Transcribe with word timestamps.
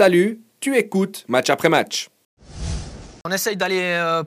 Salut, 0.00 0.40
tu 0.60 0.78
écoutes 0.78 1.26
match 1.28 1.50
après 1.50 1.68
match. 1.68 2.08
On 3.26 3.30
essaye 3.30 3.58
d'aller 3.58 3.82
euh, 3.82 4.24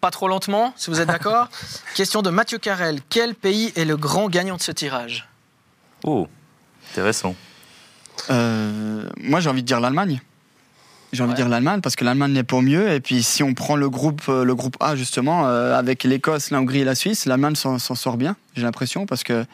pas 0.00 0.12
trop 0.12 0.28
lentement, 0.28 0.72
si 0.76 0.90
vous 0.90 1.00
êtes 1.00 1.08
d'accord. 1.08 1.48
Question 1.96 2.22
de 2.22 2.30
Mathieu 2.30 2.58
Carrel. 2.58 3.00
Quel 3.10 3.34
pays 3.34 3.72
est 3.74 3.84
le 3.84 3.96
grand 3.96 4.28
gagnant 4.28 4.54
de 4.58 4.62
ce 4.62 4.70
tirage? 4.70 5.28
Oh, 6.04 6.28
intéressant. 6.92 7.34
Euh, 8.30 9.02
moi, 9.16 9.40
j'ai 9.40 9.50
envie 9.50 9.62
de 9.62 9.66
dire 9.66 9.80
l'Allemagne. 9.80 10.22
J'ai 11.12 11.24
envie 11.24 11.30
Ouais. 11.30 11.36
de 11.36 11.42
dire 11.42 11.48
l'Allemagne 11.48 11.80
parce 11.80 11.96
que 11.96 12.04
l'Allemagne 12.04 12.30
n'est 12.30 12.44
pas 12.44 12.58
au 12.58 12.62
mieux. 12.62 12.92
Et 12.92 13.00
puis, 13.00 13.24
si 13.24 13.42
on 13.42 13.54
prend 13.54 13.74
le 13.74 13.90
groupe, 13.90 14.22
euh, 14.28 14.44
le 14.44 14.54
groupe 14.54 14.76
A, 14.78 14.94
justement, 14.94 15.48
euh, 15.48 15.76
avec 15.76 16.04
l'Écosse, 16.04 16.52
la 16.52 16.60
Hongrie 16.60 16.82
et 16.82 16.84
la 16.84 16.94
Suisse, 16.94 17.26
l'Allemagne 17.26 17.56
s'en 17.56 17.80
s'en 17.80 17.96
sort 17.96 18.16
bien, 18.18 18.36
j'ai 18.54 18.62
l'impression, 18.62 19.06
parce 19.06 19.24
que 19.24 19.44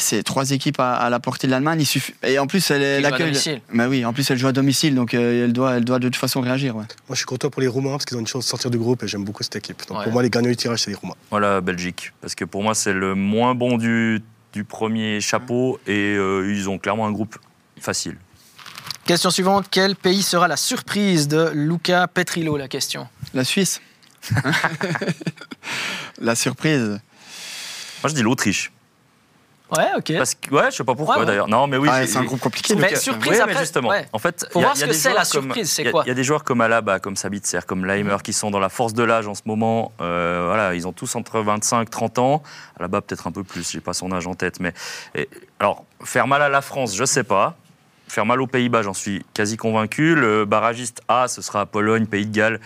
c'est 0.00 0.22
trois 0.22 0.50
équipes 0.52 0.80
à, 0.80 0.94
à 0.94 1.10
la 1.10 1.20
portée 1.20 1.46
de 1.46 1.52
l'Allemagne. 1.52 1.80
Il 1.80 1.86
suffit... 1.86 2.14
Et 2.22 2.38
en 2.38 2.46
plus, 2.46 2.70
elle 2.70 2.82
est 2.82 2.96
Qui 2.96 3.02
joue 3.02 3.06
à 3.06 3.10
l'accueil. 3.10 3.26
domicile. 3.32 3.60
Bah 3.74 3.88
oui, 3.88 4.04
en 4.04 4.12
plus, 4.12 4.30
elle 4.30 4.38
joue 4.38 4.46
à 4.46 4.52
domicile, 4.52 4.94
donc 4.94 5.12
euh, 5.12 5.44
elle, 5.44 5.52
doit, 5.52 5.76
elle 5.76 5.84
doit 5.84 5.98
de 5.98 6.06
toute 6.08 6.16
façon 6.16 6.40
réagir. 6.40 6.74
Ouais. 6.76 6.84
Moi, 7.08 7.12
je 7.14 7.16
suis 7.16 7.26
content 7.26 7.50
pour 7.50 7.60
les 7.60 7.68
Roumains 7.68 7.90
parce 7.90 8.04
qu'ils 8.06 8.16
ont 8.16 8.20
une 8.20 8.26
chance 8.26 8.44
de 8.44 8.48
sortir 8.48 8.70
du 8.70 8.78
groupe 8.78 9.02
et 9.02 9.08
j'aime 9.08 9.24
beaucoup 9.24 9.42
cette 9.42 9.56
équipe. 9.56 9.82
Donc, 9.88 9.98
Ouais. 9.98 10.04
pour 10.04 10.12
moi, 10.12 10.22
les 10.22 10.30
gagnants 10.30 10.48
du 10.48 10.56
tirage, 10.56 10.78
c'est 10.80 10.90
les 10.90 10.96
Roumains. 10.96 11.16
Voilà, 11.30 11.60
Belgique. 11.60 12.12
Parce 12.20 12.34
que 12.34 12.44
pour 12.44 12.62
moi, 12.62 12.74
c'est 12.74 12.92
le 12.94 13.14
moins 13.14 13.54
bon 13.54 13.76
du, 13.76 14.22
du 14.52 14.64
premier 14.64 15.20
chapeau 15.20 15.78
et 15.86 16.14
euh, 16.16 16.50
ils 16.54 16.68
ont 16.68 16.78
clairement 16.78 17.06
un 17.06 17.12
groupe 17.12 17.36
facile. 17.80 18.16
Question 19.04 19.30
suivante. 19.30 19.66
Quel 19.70 19.96
pays 19.96 20.22
sera 20.22 20.48
la 20.48 20.56
surprise 20.56 21.28
de 21.28 21.50
Luca 21.54 22.06
Petrillo 22.08 22.56
La 22.56 22.68
question? 22.68 23.08
La 23.34 23.42
Suisse. 23.42 23.80
la 26.20 26.34
surprise. 26.34 27.00
Moi, 28.02 28.08
je 28.10 28.14
dis 28.14 28.22
l'Autriche. 28.22 28.70
Ouais, 29.76 29.86
ok. 29.96 30.12
Parce 30.16 30.34
que, 30.34 30.54
ouais, 30.54 30.70
je 30.70 30.76
sais 30.76 30.84
pas 30.84 30.94
pourquoi 30.94 31.18
Ouais, 31.18 31.26
d'ailleurs. 31.26 31.46
Non, 31.48 31.66
mais 31.66 31.76
oui. 31.76 31.88
Ah, 31.92 32.06
c'est 32.06 32.16
un 32.16 32.24
groupe 32.24 32.40
compliqué. 32.40 32.74
Mais 32.74 32.82
donc, 32.82 32.92
euh, 32.92 32.96
surprise, 32.96 33.32
Oui, 33.32 33.38
après, 33.38 33.54
mais 33.54 33.60
justement. 33.60 33.88
ouais. 33.90 34.06
En 34.12 34.18
fait, 34.18 34.46
Faut 34.50 34.60
il 34.60 34.62
y 34.62 34.64
a- 34.64 34.68
voir 34.68 34.76
y 34.76 34.78
a 34.78 34.80
ce 34.80 34.84
que 34.86 34.90
des 34.90 34.96
c'est, 34.98 35.08
la 35.08 35.14
joueurs 35.16 35.30
comme- 35.32 35.42
surprise, 35.42 35.70
c'est 35.72 35.82
y 35.84 35.88
a- 35.88 35.90
quoi 35.90 36.02
Il 36.06 36.08
y 36.08 36.10
a 36.10 36.14
des 36.14 36.24
joueurs 36.24 36.44
comme 36.44 36.60
Alaba, 36.62 37.00
comme 37.00 37.16
Sabitzer, 37.16 37.60
comme 37.66 37.84
Leimer 37.84 38.16
qui 38.24 38.32
sont 38.32 38.50
dans 38.50 38.60
la 38.60 38.70
force 38.70 38.94
de 38.94 39.02
l'âge 39.02 39.26
en 39.28 39.34
ce 39.34 39.42
moment. 39.44 39.92
Euh, 40.00 40.44
voilà, 40.46 40.74
ils 40.74 40.86
ont 40.88 40.92
tous 40.92 41.14
entre 41.16 41.40
25 41.40 41.82
et 41.82 41.90
30 41.90 42.18
ans. 42.18 42.42
Alaba 42.78 43.02
peut-être 43.02 43.26
un 43.26 43.32
peu 43.32 43.44
plus, 43.44 43.70
j'ai 43.70 43.80
pas 43.80 43.92
son 43.92 44.10
âge 44.12 44.26
en 44.26 44.34
tête. 44.34 44.58
Mais 44.60 44.72
et- 45.14 45.28
alors, 45.60 45.84
faire 46.02 46.26
mal 46.26 46.40
à 46.42 46.48
la 46.48 46.62
France, 46.62 46.96
je 46.96 47.04
sais 47.04 47.24
pas. 47.24 47.56
Faire 48.08 48.24
mal 48.24 48.40
aux 48.40 48.46
Pays-Bas, 48.46 48.80
j'en 48.80 48.94
suis 48.94 49.22
quasi 49.34 49.58
convaincu. 49.58 50.14
Le 50.14 50.46
barragiste 50.46 51.02
A, 51.08 51.28
ce 51.28 51.42
sera 51.42 51.66
Pologne, 51.66 52.06
Pays 52.06 52.24
de 52.24 52.34
Galles. 52.34 52.58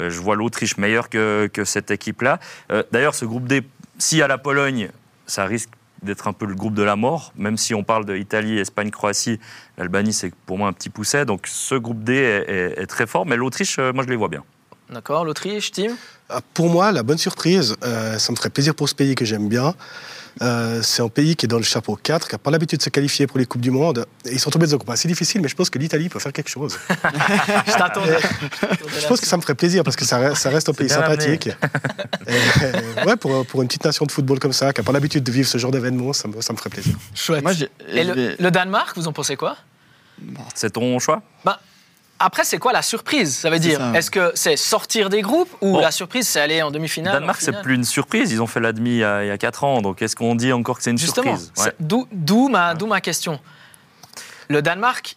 Euh, 0.00 0.10
je 0.10 0.20
vois 0.20 0.34
l'Autriche 0.34 0.76
meilleure 0.76 1.08
que, 1.08 1.48
que 1.52 1.64
cette 1.64 1.92
équipe-là. 1.92 2.40
Euh, 2.72 2.82
D'ailleurs, 2.90 3.14
ce 3.14 3.24
groupe 3.24 3.46
D, 3.46 3.62
si 3.98 4.20
à 4.22 4.26
la 4.26 4.38
Pologne, 4.38 4.90
ça 5.28 5.44
risque 5.44 5.70
d'être 6.02 6.28
un 6.28 6.32
peu 6.32 6.46
le 6.46 6.54
groupe 6.54 6.74
de 6.74 6.82
la 6.82 6.96
mort, 6.96 7.32
même 7.36 7.56
si 7.56 7.74
on 7.74 7.82
parle 7.84 8.04
d'Italie, 8.04 8.58
Espagne, 8.58 8.90
Croatie, 8.90 9.38
l'Albanie 9.76 10.12
c'est 10.12 10.32
pour 10.46 10.58
moi 10.58 10.68
un 10.68 10.72
petit 10.72 10.90
pousset, 10.90 11.24
donc 11.24 11.46
ce 11.46 11.74
groupe 11.74 12.02
D 12.04 12.14
est, 12.14 12.82
est- 12.82 12.86
très 12.86 13.06
fort, 13.06 13.26
mais 13.26 13.36
l'Autriche, 13.36 13.78
euh, 13.78 13.92
moi 13.92 14.04
je 14.04 14.08
les 14.08 14.16
vois 14.16 14.28
bien. 14.28 14.44
D'accord, 14.90 15.24
l'Autriche, 15.24 15.70
Tim 15.72 15.96
Ah, 16.30 16.40
Pour 16.54 16.70
moi, 16.70 16.92
la 16.92 17.02
bonne 17.02 17.18
surprise, 17.18 17.76
euh, 17.84 18.18
ça 18.18 18.32
me 18.32 18.36
ferait 18.36 18.50
plaisir 18.50 18.74
pour 18.74 18.88
ce 18.88 18.94
pays 18.94 19.14
que 19.14 19.24
j'aime 19.24 19.48
bien. 19.48 19.74
Euh, 20.40 20.80
c'est 20.82 21.02
un 21.02 21.08
pays 21.08 21.34
qui 21.36 21.46
est 21.46 21.48
dans 21.48 21.56
le 21.58 21.62
chapeau 21.64 21.98
4, 22.00 22.28
qui 22.28 22.34
n'a 22.34 22.38
pas 22.38 22.50
l'habitude 22.50 22.78
de 22.78 22.84
se 22.84 22.88
qualifier 22.90 23.26
pour 23.26 23.38
les 23.38 23.44
Coupes 23.44 23.60
du 23.60 23.70
Monde. 23.72 24.06
Et 24.24 24.32
ils 24.32 24.40
sont 24.40 24.50
tombés 24.50 24.66
dans 24.66 24.74
un 24.74 24.76
groupe 24.76 24.88
assez 24.90 25.08
difficile, 25.08 25.40
mais 25.42 25.48
je 25.48 25.56
pense 25.56 25.68
que 25.68 25.78
l'Italie 25.78 26.08
peut 26.08 26.20
faire 26.20 26.32
quelque 26.32 26.48
chose. 26.48 26.78
Je 27.66 27.72
t'attendais. 27.72 28.18
Je 29.00 29.06
pense 29.08 29.20
que 29.20 29.26
ça 29.26 29.36
me 29.36 29.42
ferait 29.42 29.56
plaisir 29.56 29.82
parce 29.82 29.96
que 29.96 30.04
ça 30.04 30.18
reste, 30.18 30.36
ça 30.36 30.48
reste 30.50 30.68
un 30.68 30.74
pays 30.74 30.88
sympathique. 30.88 31.48
Et, 31.48 32.32
euh, 32.62 33.04
ouais, 33.04 33.16
pour, 33.16 33.44
pour 33.46 33.62
une 33.62 33.68
petite 33.68 33.84
nation 33.84 34.06
de 34.06 34.12
football 34.12 34.38
comme 34.38 34.52
ça, 34.52 34.72
qui 34.72 34.80
n'a 34.80 34.84
pas 34.84 34.92
l'habitude 34.92 35.24
de 35.24 35.32
vivre 35.32 35.48
ce 35.48 35.58
genre 35.58 35.72
d'événement, 35.72 36.12
ça 36.12 36.28
me, 36.28 36.40
ça 36.40 36.52
me 36.52 36.58
ferait 36.58 36.70
plaisir. 36.70 36.94
Chouette. 37.14 37.42
Moi, 37.42 37.52
Et 37.88 38.04
le, 38.04 38.36
le 38.38 38.50
Danemark, 38.50 38.96
vous 38.96 39.08
en 39.08 39.12
pensez 39.12 39.36
quoi? 39.36 39.56
C'est 40.54 40.70
ton 40.70 40.98
choix 40.98 41.22
Après, 42.20 42.42
c'est 42.44 42.58
quoi 42.58 42.72
la 42.72 42.82
surprise 42.82 43.36
Ça 43.36 43.48
veut 43.50 43.58
dire, 43.60 43.80
ouais. 43.80 43.98
est-ce 43.98 44.10
que 44.10 44.32
c'est 44.34 44.56
sortir 44.56 45.08
des 45.08 45.22
groupes 45.22 45.50
ou 45.60 45.72
Bon. 45.74 45.80
la 45.80 45.90
surprise, 45.92 46.26
c'est 46.26 46.40
aller 46.40 46.62
en 46.62 46.70
demi-finale 46.72 47.12
Danemark, 47.14 47.40
c'est 47.40 47.62
plus 47.62 47.74
une 47.76 47.84
surprise, 47.84 48.32
ils 48.32 48.42
ont 48.42 48.46
fait 48.48 48.58
l'admi 48.60 48.90
il 48.90 48.96
y 48.98 49.04
a, 49.04 49.24
il 49.24 49.28
y 49.28 49.30
a 49.30 49.38
4 49.38 49.62
ans, 49.64 49.80
donc 49.82 50.02
est-ce 50.02 50.16
qu'on 50.16 50.34
dit 50.34 50.52
encore 50.52 50.78
que 50.78 50.82
c'est 50.82 50.90
une 50.90 50.98
Justement, 50.98 51.36
surprise? 51.36 51.52
c'est- 51.54 51.76
d'où 51.78 52.48
ma, 52.48 53.00
question. 53.00 53.38
Le 54.48 54.62
Danemark, 54.62 55.16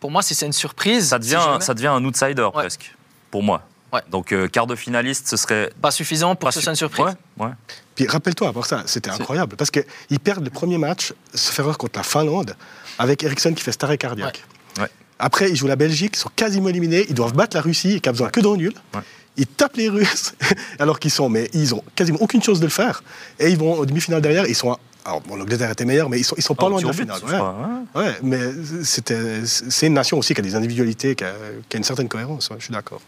pour 0.00 0.10
moi, 0.10 0.20
si 0.22 0.34
c'est 0.34 0.44
une 0.46 0.52
surprise, 0.52 1.08
ça, 1.08 1.16
si 1.16 1.28
devient, 1.30 1.42
jamais- 1.42 1.60
ça 1.64 1.72
devient 1.74 1.86
un 1.88 2.04
outsider 2.04 2.48
presque, 2.52 2.94
pour 3.30 3.42
moi. 3.42 3.62
Ouais. 3.92 4.00
Donc 4.10 4.32
euh, 4.32 4.48
quart 4.48 4.66
de 4.66 4.74
finaliste, 4.74 5.28
ce 5.28 5.36
serait... 5.36 5.70
pas 5.82 5.90
suffisant 5.90 6.34
pour 6.34 6.46
pas 6.46 6.48
que 6.48 6.54
ce 6.54 6.60
su- 6.60 6.64
soit 6.64 6.72
une 6.72 6.76
surprise. 6.76 7.14
Ouais, 7.38 7.46
ouais. 7.46 7.52
Puis 7.94 8.06
rappelle-toi, 8.06 8.48
à 8.48 8.52
part 8.54 8.64
ça, 8.64 8.82
c'était 8.86 9.10
incroyable. 9.10 9.54
Parce 9.56 9.70
qu'ils 9.70 10.18
perdent 10.18 10.44
le 10.44 10.50
premier 10.50 10.78
match, 10.78 11.12
se 11.34 11.52
faire 11.52 11.76
contre 11.76 11.98
la 11.98 12.02
Finlande, 12.02 12.56
avec 12.98 13.22
Ericsson 13.22 13.52
qui 13.52 13.62
fait 13.62 13.72
cet 13.72 13.84
arrêt 13.84 13.98
cardiaque. 13.98 14.42
Ouais. 14.78 14.88
Après, 15.24 15.48
ils 15.50 15.56
jouent 15.56 15.68
la 15.68 15.76
Belgique, 15.76 16.12
ils 16.16 16.18
sont 16.18 16.30
quasiment 16.34 16.68
éliminés, 16.68 17.06
ils 17.08 17.14
doivent 17.14 17.32
battre 17.34 17.56
la 17.56 17.62
Russie, 17.62 18.00
qui 18.00 18.08
a 18.08 18.12
besoin 18.12 18.28
que 18.28 18.40
d'un 18.40 18.56
nul. 18.56 18.72
Ouais. 18.94 19.00
Ils 19.36 19.46
tapent 19.46 19.76
les 19.76 19.88
Russes, 19.88 20.34
alors 20.78 20.98
qu'ils 20.98 21.10
sont, 21.12 21.28
mais 21.28 21.48
ils 21.54 21.74
ont 21.74 21.82
quasiment 21.94 22.18
aucune 22.20 22.42
chose 22.42 22.58
de 22.60 22.66
le 22.66 22.70
faire. 22.70 23.02
Et 23.38 23.48
ils 23.50 23.56
vont 23.56 23.80
en 23.80 23.84
demi-finale 23.84 24.20
derrière, 24.20 24.46
ils 24.46 24.54
sont. 24.56 24.72
à- 24.72 24.78
Alors, 25.04 25.20
bon, 25.22 25.36
l'Angleterre 25.36 25.70
était 25.70 25.84
meilleure, 25.84 26.08
mais 26.10 26.18
ils 26.18 26.24
sont, 26.24 26.34
ils 26.36 26.42
sont 26.42 26.54
pas 26.54 26.66
Oh, 26.66 26.70
loin 26.70 26.80
de 26.80 26.84
la 26.84 26.90
au 26.90 26.92
finale. 26.92 27.20
Ouais. 27.24 28.00
ouais. 28.02 28.04
Ouais, 28.08 28.14
mais 28.22 28.40
c'est 28.84 29.86
une 29.86 29.94
nation 29.94 30.18
aussi 30.18 30.34
qui 30.34 30.40
a 30.40 30.44
des 30.44 30.54
individualités, 30.54 31.14
qui 31.14 31.24
a, 31.24 31.32
qui 31.68 31.76
a 31.76 31.78
une 31.78 31.84
certaine 31.84 32.08
cohérence. 32.08 32.50
ouais, 32.50 32.56
je 32.58 32.64
suis 32.64 32.72
d'accord. 32.74 33.00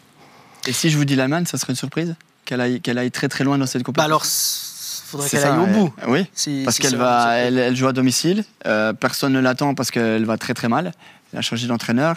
Et 0.67 0.73
si 0.73 0.89
je 0.89 0.97
vous 0.97 1.05
dis 1.05 1.15
l'Allemagne, 1.15 1.45
ça 1.45 1.57
serait 1.57 1.73
une 1.73 1.77
surprise 1.77 2.15
Qu'elle 2.45 2.61
aille, 2.61 3.11
très 3.11 3.27
très 3.27 3.43
loin 3.43 3.57
dans 3.57 3.65
cette 3.65 3.81
Bah 3.81 3.85
compétition 3.85 4.05
alors, 4.05 4.23
il 4.23 5.09
faudrait 5.09 5.27
C'est 5.29 5.37
qu'elle 5.37 5.47
aille 5.51 5.59
au 5.59 5.65
bout. 5.67 5.93
Oui, 6.07 6.25
si- 6.33 6.61
parce 6.63 6.75
si 6.77 6.81
qu'elle 6.81 6.95
va, 6.95 7.35
elle 7.37 7.75
joue 7.75 7.87
à 7.87 7.93
domicile. 7.93 8.43
euh, 8.67 8.93
personne 8.93 9.33
ne 9.33 9.39
l'attend 9.39 9.73
parce 9.75 9.89
qu'elle 9.91 10.25
va 10.25 10.37
très 10.37 10.53
très 10.53 10.67
mal. 10.69 10.91
Elle 11.35 11.39
a 11.39 11.41
changé 11.41 11.67
d'entraîneur. 11.67 12.15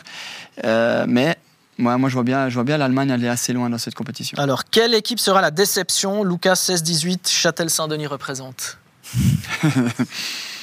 Euh, 0.64 1.04
mais 1.08 1.36
moi, 1.76 1.98
moi, 1.98 2.08
je 2.08 2.14
vois 2.14 2.22
bien, 2.22 2.48
je 2.48 2.54
vois 2.54 2.62
bien 2.62 2.78
l'Allemagne 2.78 3.10
aller 3.10 3.26
assez 3.26 3.52
loin 3.52 3.68
dans 3.68 3.78
cette 3.78 3.96
compétition. 3.96 4.38
Alors, 4.38 4.64
quelle 4.64 4.94
équipe 4.94 5.18
sera 5.18 5.40
la 5.40 5.50
déception 5.50 6.22
Lucas 6.22 6.54
16-18, 6.54 7.28
Châtel-Saint-Denis 7.28 8.06
représente 8.06 8.78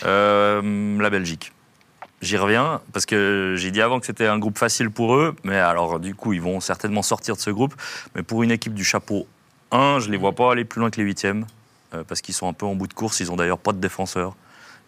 Euh, 0.06 1.02
la 1.02 1.10
Belgique. 1.10 1.52
J'y 2.22 2.38
reviens 2.38 2.82
parce 2.94 3.08
que 3.08 3.56
j'ai 3.58 3.72
dit 3.72 3.82
avant 3.82 4.00
que 4.00 4.06
c'était 4.06 4.28
un 4.28 4.38
groupe 4.38 4.58
facile 4.58 4.92
pour 4.92 5.16
eux, 5.16 5.36
mais 5.44 5.58
alors 5.58 6.00
du 6.00 6.14
coup 6.14 6.34
ils 6.34 6.42
vont 6.42 6.60
certainement 6.60 7.02
sortir 7.02 7.36
de 7.36 7.42
ce 7.42 7.50
groupe. 7.50 7.74
Mais 8.14 8.22
pour 8.22 8.44
une 8.44 8.52
équipe 8.52 8.74
du 8.74 8.84
chapeau 8.84 9.26
1, 9.72 10.00
je 10.00 10.12
les 10.12 10.18
vois 10.18 10.34
pas 10.34 10.52
aller 10.52 10.66
plus 10.66 10.80
loin 10.80 10.92
que 10.92 10.98
les 10.98 11.04
huitièmes 11.04 11.48
euh, 11.96 12.04
parce 12.08 12.22
qu'ils 12.22 12.36
sont 12.36 12.48
un 12.48 12.54
peu 12.54 12.68
en 12.68 12.76
bout 12.76 12.88
de 12.88 12.94
course. 12.94 13.20
Ils 13.20 13.32
ont 13.32 13.36
d'ailleurs 13.36 13.58
pas 13.58 13.72
de 13.72 13.80
défenseur. 13.80 14.36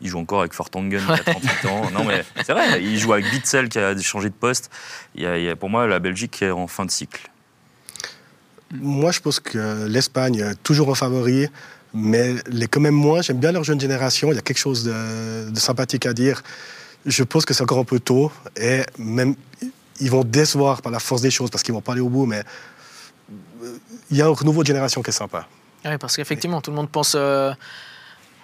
Ils 0.01 0.09
jouent 0.09 0.19
encore 0.19 0.41
avec 0.41 0.53
Fortangen 0.53 1.01
qui 1.05 1.11
a 1.11 1.17
38 1.33 1.65
ans. 1.69 1.89
Non 1.91 2.03
mais 2.03 2.23
c'est 2.45 2.53
vrai, 2.53 2.83
ils 2.83 2.99
jouent 2.99 3.13
avec 3.13 3.25
Witzel 3.33 3.67
qui 3.69 3.79
a 3.79 3.97
changé 3.99 4.29
de 4.29 4.33
poste. 4.35 4.69
Il 5.15 5.23
y 5.23 5.25
a- 5.25 5.37
il 5.37 5.43
y 5.45 5.49
a- 5.49 5.55
pour 5.55 5.69
moi 5.69 5.87
la 5.87 5.99
Belgique 5.99 6.41
est 6.41 6.51
en 6.51 6.67
fin 6.67 6.85
de 6.85 6.91
cycle. 6.91 7.29
Moi, 8.73 9.11
je 9.11 9.21
pense 9.21 9.39
que 9.39 9.87
l'Espagne, 9.87 10.39
est 10.39 10.55
toujours 10.61 10.89
un 10.91 10.95
favori, 10.95 11.47
mais 11.93 12.35
les 12.47 12.67
quand 12.67 12.81
même 12.81 12.93
moins. 12.95 13.21
J'aime 13.21 13.37
bien 13.39 13.53
leur 13.53 13.63
jeune 13.63 13.79
génération. 13.79 14.29
Il 14.31 14.35
y 14.35 14.37
a 14.37 14.41
quelque 14.41 14.57
chose 14.59 14.83
de, 14.83 15.49
de 15.49 15.59
sympathique 15.59 16.05
à 16.05 16.13
dire. 16.13 16.43
Je 17.05 17.23
pense 17.23 17.45
que 17.45 17.53
c'est 17.53 17.63
encore 17.63 17.79
un 17.79 17.85
peu 17.85 17.99
tôt. 18.01 18.29
Et 18.57 18.81
même, 18.97 19.35
ils 20.01 20.11
vont 20.11 20.25
décevoir 20.25 20.81
par 20.81 20.91
la 20.91 20.99
force 20.99 21.21
des 21.21 21.31
choses 21.31 21.49
parce 21.49 21.63
qu'ils 21.63 21.73
vont 21.73 21.79
pas 21.81 21.93
aller 21.93 22.01
au 22.01 22.09
bout. 22.09 22.25
Mais 22.25 22.43
euh, 23.63 23.77
il 24.11 24.17
y 24.17 24.21
a 24.21 24.25
un 24.25 24.29
renouveau 24.33 24.63
de 24.63 24.67
génération 24.67 25.01
qui 25.01 25.11
est 25.11 25.13
sympa. 25.13 25.47
Oui, 25.85 25.97
parce 25.97 26.17
qu'effectivement, 26.17 26.59
tout 26.59 26.71
le 26.71 26.75
monde 26.75 26.89
pense 26.89 27.13
euh, 27.15 27.53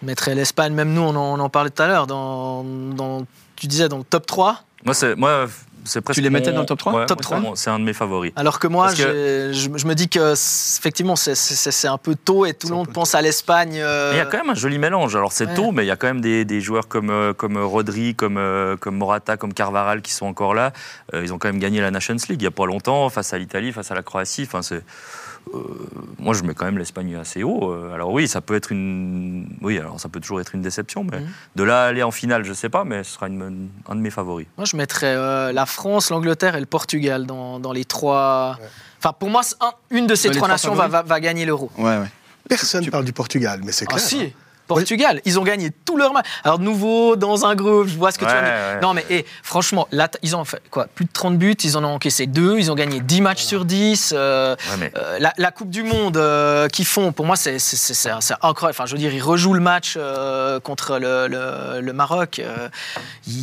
mettre 0.03 0.29
l'Espagne, 0.31 0.73
même 0.73 0.93
nous, 0.93 1.01
on 1.01 1.15
en, 1.15 1.39
on 1.39 1.39
en 1.39 1.49
parlait 1.49 1.69
tout 1.69 1.81
à 1.81 1.87
l'heure, 1.87 2.07
dans, 2.07 2.63
dans- 2.63 3.25
tu 3.55 3.67
disais 3.67 3.87
dans 3.89 3.97
le 3.99 4.03
top 4.03 4.25
3, 4.25 4.63
Moi 4.85 4.93
c'est 4.93 5.15
moi 5.15 5.45
c'est 5.85 5.99
presque 5.99 6.21
les 6.21 6.29
mettais 6.29 6.49
mon- 6.51 6.55
dans 6.55 6.61
le 6.61 6.65
top 6.65 6.79
3? 6.79 6.93
Ouais, 6.93 7.05
Top 7.07 7.19
moi, 7.29 7.39
3. 7.41 7.51
c'est 7.55 7.69
un 7.69 7.77
de 7.77 7.83
mes 7.83 7.91
favoris. 7.91 8.31
alors 8.37 8.57
que 8.59 8.67
moi, 8.67 8.89
que- 8.93 9.51
je, 9.53 9.69
je 9.75 9.85
me 9.85 9.95
dis 9.95 10.07
que 10.07 10.33
c'est- 10.33 10.79
effectivement, 10.79 11.17
c'est- 11.17 11.35
c'est 11.35 11.71
c'est 11.71 11.87
un 11.89 11.97
peu 11.97 12.15
tôt 12.15 12.45
et 12.45 12.53
tout 12.53 12.69
le 12.69 12.75
monde 12.75 12.87
pense 12.93 13.15
à 13.15 13.21
l'Espagne. 13.21 13.79
euh, 13.81 14.11
il 14.13 14.17
y 14.17 14.21
a 14.21 14.25
quand 14.25 14.37
même 14.37 14.49
un 14.49 14.53
joli 14.55 14.77
mélange. 14.77 15.13
Alors 15.17 15.33
c'est 15.33 15.45
Ouais. 15.47 15.53
tôt, 15.55 15.71
mais 15.73 15.83
il 15.83 15.87
y 15.87 15.91
a 15.91 15.97
quand 15.97 16.07
même 16.07 16.21
des, 16.21 16.45
des 16.45 16.61
joueurs 16.61 16.87
comme, 16.87 17.09
euh, 17.09 17.33
comme 17.33 17.57
Rodri, 17.57 18.15
comme, 18.15 18.37
euh, 18.37 18.77
comme 18.77 18.95
Morata, 18.95 19.35
comme 19.35 19.53
Carvaral 19.53 20.01
qui 20.01 20.13
sont 20.13 20.25
encore 20.25 20.53
là. 20.53 20.71
Euh, 21.13 21.21
ils 21.23 21.33
ont 21.33 21.37
quand 21.37 21.49
même 21.49 21.59
gagné 21.59 21.81
la 21.81 21.91
Nations 21.91 22.13
League 22.29 22.39
il 22.41 22.45
n'y 22.45 22.47
a 22.47 22.51
pas 22.51 22.65
longtemps, 22.65 23.09
face 23.09 23.33
à 23.33 23.37
l'Italie, 23.37 23.73
face 23.73 23.91
à 23.91 23.95
la 23.95 24.03
Croatie. 24.03 24.43
Enfin, 24.47 24.61
c'est, 24.61 24.83
euh, 25.53 25.59
moi, 26.19 26.33
je 26.33 26.43
mets 26.43 26.53
quand 26.53 26.65
même 26.65 26.77
l'Espagne 26.77 27.15
assez 27.15 27.43
haut. 27.43 27.71
Euh, 27.71 27.93
Alors 27.93 28.11
oui, 28.11 28.27
ça 28.27 28.41
peut 28.41 28.55
être 28.55 28.71
une, 28.71 29.47
oui, 29.61 29.77
alors 29.79 29.99
ça 29.99 30.09
peut 30.09 30.19
toujours 30.19 30.39
être 30.41 30.55
une 30.55 30.61
déception, 30.61 31.03
mais 31.03 31.19
Mhm. 31.19 31.27
de 31.55 31.63
là 31.63 31.83
à 31.83 31.87
aller 31.87 32.03
en 32.03 32.11
finale, 32.11 32.43
je 32.45 32.53
sais 32.53 32.69
pas, 32.69 32.83
mais 32.85 33.03
ce 33.03 33.11
sera 33.13 33.27
une- 33.27 33.69
un 33.89 33.95
de 33.95 33.99
mes 34.01 34.09
favoris. 34.09 34.47
Moi, 34.57 34.65
je 34.65 34.75
mettrais 34.77 35.13
euh, 35.15 35.51
la 35.51 35.65
France, 35.65 36.09
l'Angleterre 36.09 36.55
et 36.55 36.59
le 36.59 36.65
Portugal 36.65 37.25
dans, 37.25 37.59
dans 37.59 37.71
les 37.73 37.85
trois. 37.85 38.57
Ouais. 38.59 38.67
Enfin, 38.99 39.13
pour 39.13 39.29
moi, 39.29 39.41
un- 39.61 39.73
une 39.91 40.07
de 40.07 40.15
ces 40.15 40.29
Dans 40.29 40.35
trois 40.35 40.47
trois 40.47 40.53
nations 40.55 40.73
va, 40.73 40.83
favoris 40.83 41.07
va, 41.09 41.15
va 41.15 41.19
gagner 41.19 41.45
l'euro. 41.45 41.69
Ouais, 41.77 41.97
ouais. 41.97 42.07
Personne 42.49 42.81
ne 42.81 42.85
Tu- 42.85 42.91
parle 42.91 43.05
du 43.05 43.13
Portugal, 43.13 43.61
mais 43.63 43.71
c'est 43.71 43.85
Ah 43.89 43.93
clair. 43.95 44.01
si 44.01 44.33
Portugal, 44.67 45.21
ils 45.25 45.39
ont 45.39 45.43
gagné 45.43 45.69
tous 45.85 45.97
leurs 45.97 46.13
matchs. 46.13 46.27
Alors, 46.43 46.59
de 46.59 46.63
nouveau, 46.63 47.15
dans 47.15 47.45
un 47.45 47.55
groupe, 47.55 47.87
je 47.87 47.97
vois 47.97 48.11
ce 48.11 48.17
que 48.19 48.25
tu 48.25 48.31
dire. 48.31 48.41
ouais. 48.41 48.79
Non, 48.81 48.93
mais 48.93 49.05
et, 49.09 49.25
franchement, 49.43 49.87
là, 49.91 50.09
ils 50.21 50.35
ont 50.35 50.45
fait 50.45 50.61
quoi? 50.71 50.87
Plus 50.93 51.05
de 51.05 51.11
30 51.11 51.37
buts, 51.37 51.55
ils 51.63 51.77
en 51.77 51.83
ont 51.83 51.93
encaissé 51.95 52.25
deux, 52.27 52.57
ils 52.57 52.71
ont 52.71 52.75
gagné 52.75 52.99
10 52.99 53.21
matchs 53.21 53.43
sur 53.43 53.65
10. 53.65 54.13
euh, 54.15 54.55
Ouais, 54.71 54.77
mais 54.79 54.91
euh, 54.97 55.17
la, 55.19 55.33
la 55.37 55.51
Coupe 55.51 55.69
du 55.69 55.83
Monde 55.83 56.17
euh, 56.17 56.67
qu'ils 56.69 56.85
font, 56.85 57.11
pour 57.11 57.25
moi, 57.25 57.35
c'est 57.35 57.57
incroyable. 58.41 58.75
Enfin, 58.75 58.85
je 58.85 58.93
veux 58.93 58.97
dire, 58.99 59.13
ils 59.13 59.21
rejouent 59.21 59.53
le 59.53 59.59
match 59.59 59.95
euh, 59.97 60.59
contre 60.59 60.97
le, 60.99 61.27
le- 61.27 61.81
le 61.81 61.93
Maroc. 61.93 62.39
euh, 62.39 62.69
ils, 63.27 63.33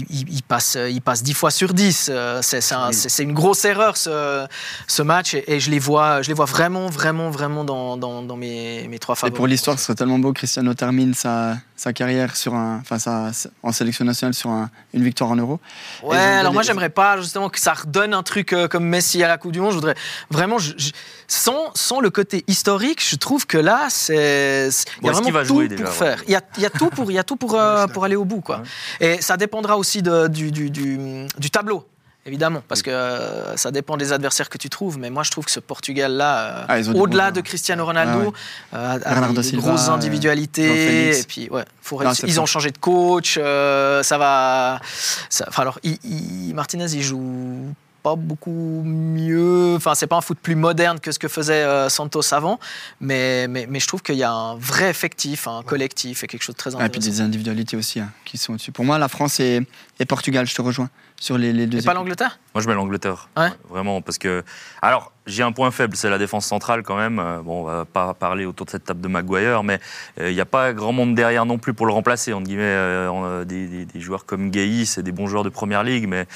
ils- 0.00 0.06
ils- 0.10 0.34
ils 0.36 0.42
passent, 0.42 0.76
ils 0.90 1.00
passent 1.02 1.22
10 1.22 1.34
fois 1.34 1.50
sur 1.50 1.74
10. 1.74 2.08
euh, 2.12 2.40
c'est 2.42 2.60
c'est 2.60 2.74
un- 2.74 2.92
c'est- 2.92 3.08
c'est 3.08 3.22
une 3.22 3.32
grosse 3.32 3.64
erreur, 3.64 3.96
ce, 3.96 4.46
ce 4.86 5.02
match. 5.02 5.34
Et, 5.34 5.54
et 5.54 5.60
je, 5.60 5.70
les 5.70 5.78
vois, 5.78 6.22
je 6.22 6.28
les 6.28 6.34
vois 6.34 6.44
vraiment, 6.46 6.88
vraiment, 6.88 7.30
vraiment 7.30 7.64
dans, 7.64 7.96
dans- 7.96 8.22
dans 8.22 8.36
mes, 8.36 8.86
mes 8.88 8.98
trois 8.98 9.14
Et 9.14 9.18
favoris. 9.18 9.36
pour 9.36 9.46
l'histoire, 9.46 9.78
ce 9.78 9.84
serait 9.86 9.94
tellement 9.94 10.18
beau. 10.18 10.32
Cristiano 10.34 10.74
termine 10.74 11.14
sa, 11.14 11.56
sa 11.76 11.92
carrière 11.92 12.36
sur 12.36 12.54
un, 12.54 12.78
enfin, 12.80 12.98
sa- 12.98 13.30
en 13.62 13.72
sélection 13.72 14.04
nationale 14.04 14.34
sur 14.34 14.50
un- 14.50 14.68
une 14.92 15.02
victoire 15.02 15.30
en 15.30 15.36
Euro. 15.36 15.60
Ouais, 16.02 16.16
alors 16.18 16.52
moi 16.52 16.62
donné- 16.62 16.66
j'aimerais 16.66 16.90
pas 16.90 17.18
justement 17.20 17.48
que 17.48 17.58
ça 17.58 17.72
redonne 17.72 18.12
un 18.12 18.22
truc 18.22 18.52
euh, 18.52 18.68
comme 18.68 18.84
Messi 18.84 19.22
à 19.22 19.28
la 19.28 19.38
Coupe 19.38 19.52
du 19.52 19.60
Monde. 19.60 19.70
Je 19.70 19.76
voudrais 19.76 19.94
vraiment, 20.30 20.58
je- 20.58 20.74
je- 20.76 20.90
sans, 21.28 21.70
sans 21.74 22.00
le 22.00 22.10
côté 22.10 22.44
historique, 22.48 23.02
je 23.08 23.16
trouve 23.16 23.46
que 23.46 23.56
là, 23.58 23.86
c'est 23.88 24.68
il 25.00 25.06
y 25.06 25.08
a 25.08 25.12
vraiment 25.12 25.30
va 25.30 25.44
tout 25.44 25.54
pour 25.76 25.92
faire. 25.94 26.22
Il 26.26 26.32
y 26.32 26.36
a, 26.36 26.42
il 26.56 26.62
y 26.62 26.66
a 26.66 26.70
tout 26.70 26.90
pour, 26.90 27.10
il 27.10 27.14
y 27.14 27.18
a 27.18 27.24
tout 27.24 27.36
pour, 27.36 27.54
euh, 27.54 27.86
pour 27.86 28.04
aller 28.04 28.16
au 28.16 28.24
bout, 28.26 28.40
quoi. 28.42 28.62
Ouais. 29.00 29.16
Et 29.16 29.22
ça 29.22 29.36
dépendra 29.36 29.78
aussi 29.78 30.02
de- 30.02 30.28
du, 30.28 30.52
du, 30.52 30.70
du- 30.70 31.26
du 31.38 31.50
tableau. 31.50 31.86
Évidemment, 32.26 32.62
parce 32.68 32.80
que 32.80 32.90
euh, 32.90 33.54
ça 33.58 33.70
dépend 33.70 33.98
des 33.98 34.12
adversaires 34.12 34.48
que 34.48 34.56
tu 34.56 34.70
trouves, 34.70 34.98
mais 34.98 35.10
moi 35.10 35.22
je 35.24 35.30
trouve 35.30 35.44
que 35.44 35.50
ce 35.50 35.60
Portugal-là, 35.60 36.46
euh, 36.46 36.64
Ah, 36.68 36.90
au-delà 36.94 37.30
de. 37.30 37.42
Cristiano 37.42 37.84
Ronaldo, 37.84 38.18
ouais. 38.28 38.32
euh, 38.72 38.98
a- 39.04 39.28
des 39.32 39.42
Silva, 39.42 39.68
grosses 39.68 39.88
individualités, 39.88 41.18
et 41.18 41.22
puis 41.24 41.48
ouais, 41.50 41.64
faut 41.82 42.02
Non, 42.02 42.12
ils 42.26 42.40
ont 42.40 42.46
changé 42.46 42.70
de 42.70 42.78
coach, 42.78 43.34
ça 43.34 44.18
va. 44.18 44.80
ça- 45.28 45.44
enfin, 45.48 45.62
alors, 45.62 45.78
il- 45.82 45.98
il- 46.04 46.54
Martinez, 46.54 46.90
il 46.94 47.02
joue 47.02 47.74
pas 48.02 48.16
beaucoup 48.16 48.82
mieux. 48.84 49.74
Enfin, 49.76 49.94
c'est 49.94 50.06
pas 50.06 50.16
un 50.16 50.20
foot 50.20 50.38
plus 50.42 50.54
moderne 50.56 51.00
que 51.00 51.10
ce 51.10 51.18
que 51.18 51.26
faisait 51.28 51.62
euh, 51.64 51.88
Santos 51.88 52.34
avant, 52.34 52.58
mais, 53.00 53.48
mais, 53.48 53.66
mais 53.68 53.80
je 53.80 53.86
trouve 53.88 54.02
qu'il 54.02 54.16
y 54.16 54.22
a 54.22 54.30
un 54.30 54.56
vrai 54.56 54.90
effectif, 54.90 55.48
un 55.48 55.62
collectif 55.62 56.22
et 56.22 56.26
quelque 56.26 56.42
chose 56.42 56.54
de 56.54 56.58
très 56.58 56.70
Ah, 56.74 56.84
et 56.84 56.88
puis 56.90 56.98
intéressant. 56.98 57.10
des 57.10 57.20
individualités 57.22 57.76
aussi 57.78 58.00
hein, 58.00 58.10
qui 58.26 58.36
sont 58.38 58.52
au-dessus. 58.54 58.72
Pour 58.72 58.84
moi, 58.84 58.98
la 58.98 59.08
France 59.08 59.40
et, 59.40 59.66
et 60.00 60.04
Portugal, 60.04 60.46
je 60.46 60.54
te 60.54 60.60
rejoins 60.60 60.90
sur 61.24 61.38
les, 61.38 61.52
les 61.54 61.66
deux. 61.66 61.78
Et 61.78 61.82
pas 61.82 61.94
l'Angleterre? 61.94 62.38
Moi, 62.54 62.62
je 62.62 62.68
mets 62.68 62.74
l'Angleterre. 62.74 63.28
Ouais. 63.36 63.48
Vraiment, 63.70 64.02
parce 64.02 64.18
que. 64.18 64.42
Alors, 64.82 65.10
j'ai 65.26 65.42
un 65.42 65.52
point 65.52 65.70
faible, 65.70 65.96
c'est 65.96 66.10
la 66.10 66.18
défense 66.18 66.44
centrale 66.44 66.82
quand 66.82 66.96
même. 66.96 67.18
Euh, 67.18 67.40
Bon, 67.42 67.62
on 67.62 67.64
va 67.64 67.84
pas 67.86 68.12
parler 68.12 68.44
autour 68.44 68.66
de 68.66 68.70
cette 68.72 68.84
table 68.84 69.00
de 69.00 69.08
Maguire, 69.08 69.62
mais 69.62 69.80
euh, 70.20 70.30
il 70.30 70.34
n'y 70.34 70.40
a 70.40 70.44
pas 70.44 70.72
grand 70.74 70.92
monde 70.92 71.14
derrière 71.14 71.46
non 71.46 71.56
plus 71.58 71.72
pour 71.72 71.86
le 71.86 71.92
remplacer. 71.94 72.34
Entre 72.34 72.44
guillemets, 72.44 72.62
euh, 72.64 73.08
on 73.10 73.40
a 73.40 73.44
des, 73.46 73.66
des- 73.66 73.84
des 73.86 74.00
joueurs 74.00 74.26
comme 74.26 74.50
Gay, 74.50 74.84
c'est 74.84 75.02
des 75.02 75.12
bons 75.12 75.26
joueurs 75.26 75.44
de 75.44 75.48
première 75.48 75.82
ligue, 75.82 76.06
mais 76.06 76.26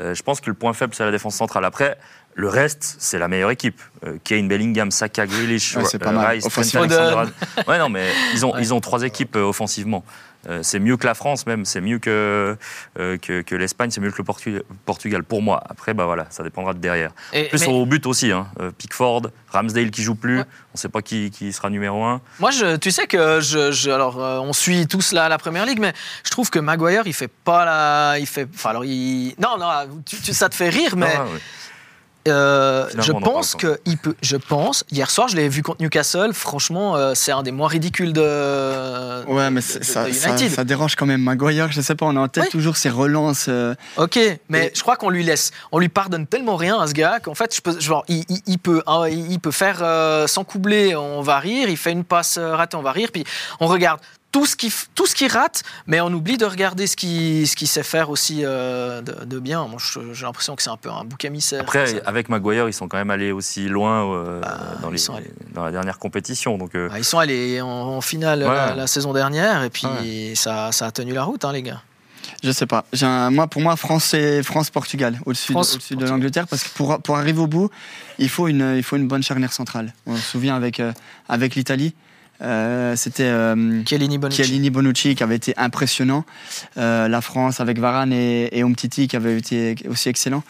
euh, 0.00 0.14
je 0.14 0.22
pense 0.22 0.40
que 0.40 0.48
le 0.48 0.54
point 0.54 0.72
faible, 0.72 0.94
c'est 0.94 1.04
la 1.04 1.10
défense 1.10 1.36
centrale. 1.36 1.64
Après. 1.66 1.98
Le 2.40 2.48
reste, 2.48 2.94
c'est 3.00 3.18
la 3.18 3.26
meilleure 3.26 3.50
équipe. 3.50 3.80
Euh, 4.06 4.16
Kane, 4.22 4.46
Bellingham, 4.46 4.92
Saka, 4.92 5.26
Grealish, 5.26 5.74
Ouais, 5.76 5.82
c'est 5.84 5.98
pas 5.98 6.10
euh, 6.10 6.12
mal. 6.12 6.26
Rice. 6.36 6.46
Alexander-Arnold. 6.56 7.32
Ouais, 7.66 7.78
non, 7.80 7.88
mais 7.88 8.06
ils 8.32 8.46
ont, 8.46 8.54
Ouais. 8.54 8.60
ils 8.62 8.72
ont 8.72 8.80
trois 8.80 9.02
équipes 9.02 9.34
euh, 9.34 9.42
offensivement. 9.42 10.04
Euh, 10.48 10.60
c'est 10.62 10.78
mieux 10.78 10.96
que 10.96 11.04
la 11.04 11.14
France 11.14 11.46
même, 11.46 11.64
c'est 11.64 11.80
mieux 11.80 11.98
que, 11.98 12.56
euh, 13.00 13.16
que, 13.18 13.42
que 13.42 13.56
l'Espagne, 13.56 13.90
c'est 13.90 14.00
mieux 14.00 14.12
que 14.12 14.18
le 14.18 14.22
Portu- 14.24 14.62
Portugal 14.86 15.24
pour 15.24 15.42
moi. 15.42 15.64
Après, 15.68 15.94
bah 15.94 16.04
voilà, 16.04 16.26
ça 16.30 16.44
dépendra 16.44 16.74
de 16.74 16.78
derrière. 16.78 17.10
Et- 17.32 17.48
Plus 17.48 17.60
mais 17.62 17.72
au 17.72 17.84
but 17.86 18.06
aussi, 18.06 18.30
hein. 18.30 18.46
Pickford, 18.78 19.22
Ramsdale 19.48 19.90
qui 19.90 20.04
joue 20.04 20.14
plus, 20.14 20.38
Ouais. 20.38 20.44
on 20.44 20.76
ne 20.76 20.78
sait 20.78 20.88
pas 20.88 21.02
qui, 21.02 21.32
qui 21.32 21.52
sera 21.52 21.70
numéro 21.70 22.04
un. 22.04 22.20
Moi, 22.38 22.52
je, 22.52 22.76
tu 22.76 22.92
sais 22.92 23.08
que 23.08 23.40
je, 23.40 23.72
je- 23.72 23.90
alors, 23.90 24.22
euh, 24.22 24.38
on 24.38 24.52
suit 24.52 24.86
tous 24.86 25.10
la, 25.10 25.28
la 25.28 25.38
première 25.38 25.66
ligue, 25.66 25.80
mais 25.80 25.92
je 26.24 26.30
trouve 26.30 26.50
que 26.50 26.60
Maguire, 26.60 27.02
il 27.06 27.14
fait 27.14 27.26
pas 27.26 27.64
la, 27.64 28.18
il 28.20 28.26
fait, 28.28 28.46
enfin 28.54 28.70
alors 28.70 28.84
il, 28.84 29.34
non, 29.42 29.58
non, 29.58 29.68
tu, 30.06 30.18
tu- 30.20 30.32
ça 30.34 30.48
te 30.48 30.54
fait 30.54 30.68
rire, 30.68 30.94
mais 30.96 31.12
Ah, 31.16 31.24
ouais. 31.24 31.40
Euh, 32.30 32.86
je 32.98 33.12
pense 33.12 33.54
que 33.54 33.78
il 33.86 33.96
peut. 33.98 34.14
Je 34.22 34.36
pense. 34.36 34.84
Hier 34.90 35.10
soir, 35.10 35.28
je 35.28 35.36
l'ai 35.36 35.48
vu 35.48 35.62
contre 35.62 35.80
Newcastle. 35.82 36.32
Franchement, 36.32 36.96
euh, 36.96 37.12
c'est 37.14 37.32
un 37.32 37.42
des 37.42 37.50
moins 37.52 37.68
ridicules 37.68 38.12
de. 38.12 39.24
Ouais, 39.26 39.50
mais 39.50 39.60
de- 39.60 39.64
c'est- 39.66 39.78
de- 39.80 39.84
ça, 39.84 40.04
de 40.06 40.12
ça, 40.12 40.30
United. 40.30 40.52
ça 40.52 40.64
dérange 40.64 40.94
quand 40.96 41.06
même. 41.06 41.22
Maguire, 41.22 41.70
je 41.72 41.80
sais 41.80 41.94
pas, 41.94 42.06
on 42.06 42.16
a 42.16 42.20
en 42.20 42.28
tête 42.28 42.50
toujours 42.50 42.76
ses 42.76 42.90
relances. 42.90 43.46
euh, 43.48 43.74
Ok, 43.96 44.18
mais 44.48 44.66
Et- 44.66 44.72
je 44.74 44.82
crois 44.82 44.96
qu'on 44.96 45.10
lui 45.10 45.22
laisse, 45.24 45.50
on 45.72 45.78
lui 45.78 45.88
pardonne 45.88 46.26
tellement 46.26 46.56
rien 46.56 46.78
à 46.78 46.86
ce 46.86 46.92
gars 46.94 47.20
qu'en 47.20 47.34
fait, 47.34 47.54
je 47.54 47.60
peux, 47.60 47.78
genre, 47.80 48.04
il, 48.08 48.24
il- 48.28 48.42
il 48.46 48.58
peut, 48.58 48.82
hein, 48.86 49.08
il 49.08 49.32
il 49.32 49.40
peut 49.40 49.50
faire 49.50 49.78
euh, 49.82 50.26
sans 50.26 50.44
coubler, 50.44 50.96
on 50.96 51.20
va 51.22 51.38
rire. 51.38 51.68
Il 51.68 51.76
fait 51.76 51.92
une 51.92 52.04
passe 52.04 52.38
ratée, 52.38 52.76
on 52.76 52.82
va 52.82 52.92
rire. 52.92 53.10
Puis 53.12 53.24
on 53.60 53.66
regarde 53.66 54.00
tout 54.30 54.44
ce 54.44 54.56
qui, 54.56 54.72
tout 54.94 55.06
ce 55.06 55.14
qui 55.14 55.26
rate, 55.26 55.62
mais 55.86 56.00
on 56.02 56.08
oublie 56.12 56.36
de 56.36 56.44
regarder 56.44 56.86
ce 56.86 56.96
qu'il, 56.96 57.48
ce 57.48 57.56
qu'il 57.56 57.66
sait 57.66 57.82
faire 57.82 58.10
aussi 58.10 58.40
euh, 58.44 59.00
de, 59.00 59.24
de 59.24 59.38
bien. 59.38 59.66
Moi, 59.66 59.78
j'ai 60.12 60.26
l'impression 60.26 60.54
que 60.54 60.62
c'est 60.62 60.68
un 60.70 60.76
peu 60.76 60.90
un 60.90 61.04
bouc 61.04 61.24
émissaire. 61.24 61.62
Après, 61.62 62.02
avec 62.06 62.28
Maguire, 62.28 62.68
ils 62.68 62.72
sont 62.74 62.88
quand 62.88 62.98
même 62.98 63.10
allés 63.10 63.32
aussi 63.32 63.68
loin 63.68 64.12
euh, 64.14 64.40
Bah, 64.40 64.58
dans, 64.82 64.88
ils 64.90 64.92
les, 64.92 64.98
sont 64.98 65.14
allés. 65.14 65.30
dans 65.54 65.64
la 65.64 65.70
dernière 65.72 65.98
compétition. 65.98 66.58
Donc, 66.58 66.74
euh, 66.74 66.88
Ah, 66.92 66.98
ils 66.98 67.04
sont 67.04 67.18
allés 67.18 67.60
en, 67.62 67.66
en 67.68 68.00
finale 68.02 68.40
Ouais. 68.40 68.48
la, 68.48 68.74
la 68.74 68.86
saison 68.86 69.12
dernière 69.14 69.62
et 69.64 69.70
puis 69.70 69.86
Ouais. 69.86 70.34
ça, 70.36 70.72
ça 70.72 70.86
a 70.86 70.90
tenu 70.90 71.14
la 71.14 71.24
route, 71.24 71.44
hein, 71.46 71.52
les 71.52 71.62
gars. 71.62 71.80
Je 72.44 72.50
sais 72.52 72.66
pas. 72.66 72.84
Un- 73.00 73.30
moi, 73.30 73.46
pour 73.46 73.62
moi, 73.62 73.74
France 73.76 74.12
et 74.12 74.42
France-Portugal 74.42 75.18
au-dessus 75.24 75.52
de, 75.52 75.54
France, 75.54 75.74
au-dessus 75.74 75.94
de 75.94 76.00
Portugal. 76.00 76.10
l'Angleterre, 76.18 76.46
parce 76.46 76.64
que 76.64 76.68
pour, 76.76 77.00
pour 77.00 77.16
arriver 77.16 77.40
au 77.40 77.46
bout, 77.46 77.70
il 78.18 78.28
faut 78.28 78.46
une, 78.46 78.74
il 78.76 78.82
faut 78.82 78.96
une 78.96 79.08
bonne 79.08 79.22
charnière 79.22 79.52
centrale. 79.54 79.94
On 80.06 80.14
se 80.14 80.22
souvient 80.22 80.54
avec, 80.54 80.78
euh, 80.80 80.92
avec 81.28 81.54
l'Italie, 81.54 81.94
euh, 82.40 82.94
c'était 82.96 83.24
euh, 83.24 83.82
Chiellini 83.84 84.18
Bonucci. 84.18 84.42
Chiellini 84.42 84.70
Bonucci 84.70 85.14
qui 85.14 85.22
avait 85.22 85.36
été 85.36 85.54
impressionnant. 85.56 86.24
Euh, 86.76 87.08
la 87.08 87.20
France 87.20 87.60
avec 87.60 87.78
Varane 87.78 88.12
et, 88.12 88.48
et 88.56 88.62
Umtiti 88.62 89.08
qui 89.08 89.16
avait 89.16 89.38
été 89.38 89.76
aussi 89.88 90.08
excellent. 90.08 90.42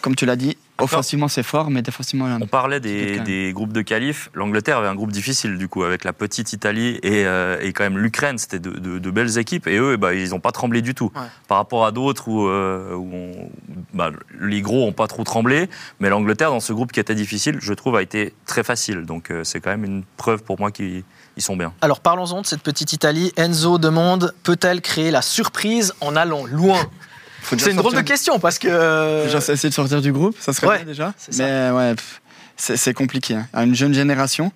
Comme 0.00 0.14
tu 0.14 0.26
l'as 0.26 0.36
dit, 0.36 0.56
offensivement 0.78 1.28
c'est 1.28 1.42
fort, 1.42 1.70
mais 1.70 1.82
défensivement. 1.82 2.26
On 2.40 2.46
parlait 2.46 2.80
des, 2.80 3.52
groupes 3.54 3.72
de 3.72 3.82
qualif. 3.82 4.30
L'Angleterre 4.34 4.78
avait 4.78 4.88
un 4.88 4.94
groupe 4.94 5.12
difficile, 5.12 5.56
du 5.58 5.68
coup, 5.68 5.84
avec 5.84 6.04
la 6.04 6.12
petite 6.12 6.52
Italie 6.52 6.98
et, 7.02 7.24
euh, 7.26 7.58
et 7.60 7.72
quand 7.72 7.84
même 7.84 7.98
l'Ukraine. 7.98 8.38
C'était 8.38 8.58
de, 8.58 8.70
de- 8.70 8.98
de 8.98 9.10
belles 9.10 9.38
équipes. 9.38 9.66
Et 9.66 9.76
eux, 9.78 9.92
eh 9.94 9.96
ben, 9.96 10.12
ils 10.12 10.30
n'ont 10.30 10.40
pas 10.40 10.52
tremblé 10.52 10.82
du 10.82 10.94
tout. 10.94 11.10
Ouais. 11.14 11.22
Par 11.48 11.58
rapport 11.58 11.86
à 11.86 11.92
d'autres 11.92 12.28
où, 12.28 12.48
euh, 12.48 12.94
où 12.94 13.10
on- 13.14 13.50
bah, 13.92 14.10
les 14.40 14.60
gros 14.62 14.80
n'ont 14.86 14.92
pas 14.92 15.06
trop 15.06 15.24
tremblé. 15.24 15.68
Mais 16.00 16.08
l'Angleterre, 16.08 16.50
dans 16.50 16.60
ce 16.60 16.72
groupe 16.72 16.92
qui 16.92 17.00
était 17.00 17.14
difficile, 17.14 17.58
je 17.60 17.72
trouve, 17.72 17.96
a 17.96 18.02
été 18.02 18.34
très 18.46 18.64
facile. 18.64 19.02
Donc 19.02 19.30
euh, 19.30 19.44
c'est 19.44 19.60
quand 19.60 19.70
même 19.70 19.84
une 19.84 20.02
preuve 20.16 20.42
pour 20.42 20.58
moi 20.58 20.70
qu'ils 20.70 21.04
ils 21.36 21.42
sont 21.42 21.56
bien. 21.56 21.72
Alors 21.80 21.98
parlons-en 22.00 22.42
de 22.42 22.46
cette 22.46 22.62
petite 22.62 22.92
Italie. 22.92 23.32
Enzo 23.36 23.78
demande 23.78 24.32
peut-elle 24.44 24.80
créer 24.80 25.10
la 25.10 25.20
surprise 25.22 25.92
en 26.00 26.14
allant 26.14 26.44
loin? 26.46 26.78
C'est 27.46 27.70
une 27.70 27.76
drôle 27.76 27.94
de 27.94 28.00
question 28.00 28.38
parce 28.38 28.58
que. 28.58 28.68
euh, 28.70 29.24
Déjà 29.24 29.38
essayer 29.38 29.68
de 29.68 29.74
sortir 29.74 30.00
du 30.02 30.12
groupe, 30.12 30.36
ça 30.40 30.52
serait 30.52 30.66
Ouais, 30.66 30.76
bien 30.78 30.86
déjà. 30.86 31.14
Mais 31.38 31.70
ouais, 31.70 31.94
c'est 32.56 32.94
compliqué. 32.94 33.34
hein. 33.34 33.46
À 33.52 33.64
une 33.64 33.74
jeune 33.74 33.94
génération, 33.94 34.52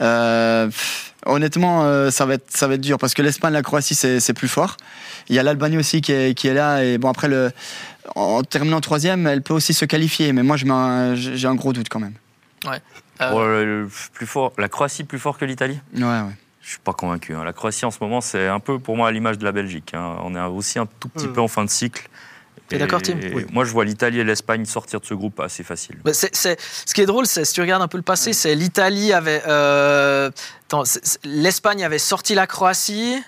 euh, 0.00 0.66
pff, 0.66 1.14
honnêtement, 1.26 1.84
euh, 1.84 2.10
ça, 2.10 2.26
va 2.26 2.34
être, 2.34 2.46
ça 2.50 2.66
va 2.68 2.74
être 2.74 2.80
dur 2.80 2.98
parce 2.98 3.14
que 3.14 3.22
l'Espagne, 3.22 3.52
la 3.52 3.62
Croatie, 3.62 3.94
c'est 3.94 4.20
c'est 4.20 4.34
plus 4.34 4.48
fort. 4.48 4.76
Il 5.28 5.34
y 5.36 5.38
a 5.38 5.42
l'Albanie 5.42 5.76
aussi 5.78 6.00
qui 6.00 6.12
est, 6.12 6.34
qui 6.34 6.48
est 6.48 6.54
là. 6.54 6.82
Et 6.84 6.98
bon, 6.98 7.08
après, 7.10 7.28
le, 7.28 7.50
en 8.14 8.42
terminant 8.42 8.80
troisième, 8.80 9.26
elle 9.26 9.42
peut 9.42 9.54
aussi 9.54 9.72
se 9.74 9.84
qualifier. 9.84 10.32
Mais 10.32 10.42
moi, 10.42 10.56
j'ai 10.56 11.46
un 11.48 11.54
gros 11.54 11.72
doute 11.72 11.88
quand 11.88 12.00
même. 12.00 12.14
euh, 13.20 13.64
le- 13.64 13.82
le 13.84 13.88
plus 14.12 14.26
fort, 14.26 14.52
la 14.58 14.68
Croatie 14.68 15.04
plus 15.04 15.18
fort 15.18 15.38
que 15.38 15.44
l'Italie? 15.44 15.78
Ouais, 15.96 16.02
ouais. 16.02 16.36
Je 16.64 16.70
suis 16.70 16.78
pas 16.78 16.92
convaincu. 16.94 17.34
hein. 17.34 17.44
La 17.44 17.52
Croatie 17.52 17.84
en 17.84 17.90
ce 17.90 17.98
moment, 18.00 18.20
c'est 18.22 18.48
un 18.48 18.58
peu 18.60 18.78
pour 18.78 18.96
moi 18.96 19.08
à 19.08 19.12
l'image 19.12 19.36
de 19.38 19.44
la 19.44 19.52
Belgique. 19.52 19.92
hein. 19.94 20.16
On 20.22 20.34
est 20.34 20.40
aussi 20.40 20.78
un 20.78 20.86
tout 20.86 21.08
petit 21.08 21.26
Hmm. 21.28 21.32
peu 21.34 21.40
en 21.42 21.48
fin 21.48 21.64
de 21.64 21.70
cycle. 21.70 22.08
T'es 22.68 22.78
d'accord, 22.78 23.02
Tim? 23.02 23.18
Oui. 23.34 23.44
Moi, 23.52 23.66
je 23.66 23.72
vois 23.72 23.84
l'Italie 23.84 24.18
et 24.20 24.24
l'Espagne 24.24 24.64
sortir 24.64 24.98
de 24.98 25.04
ce 25.04 25.12
groupe 25.12 25.38
assez 25.40 25.62
facile. 25.62 25.96
bah, 26.02 26.14
ce 26.14 26.54
qui 26.94 27.00
est 27.02 27.06
drôle, 27.06 27.26
c'est 27.26 27.44
si 27.44 27.52
tu 27.52 27.60
regardes 27.60 27.82
un 27.82 27.88
peu 27.88 27.98
le 27.98 28.02
passé, 28.02 28.32
c'est 28.32 28.54
l'Italie 28.54 29.12
avait. 29.12 29.42
euh, 29.46 30.30
L'Espagne 31.24 31.84
avait 31.84 31.98
sorti 31.98 32.34
la 32.34 32.46
Croatie 32.46 33.22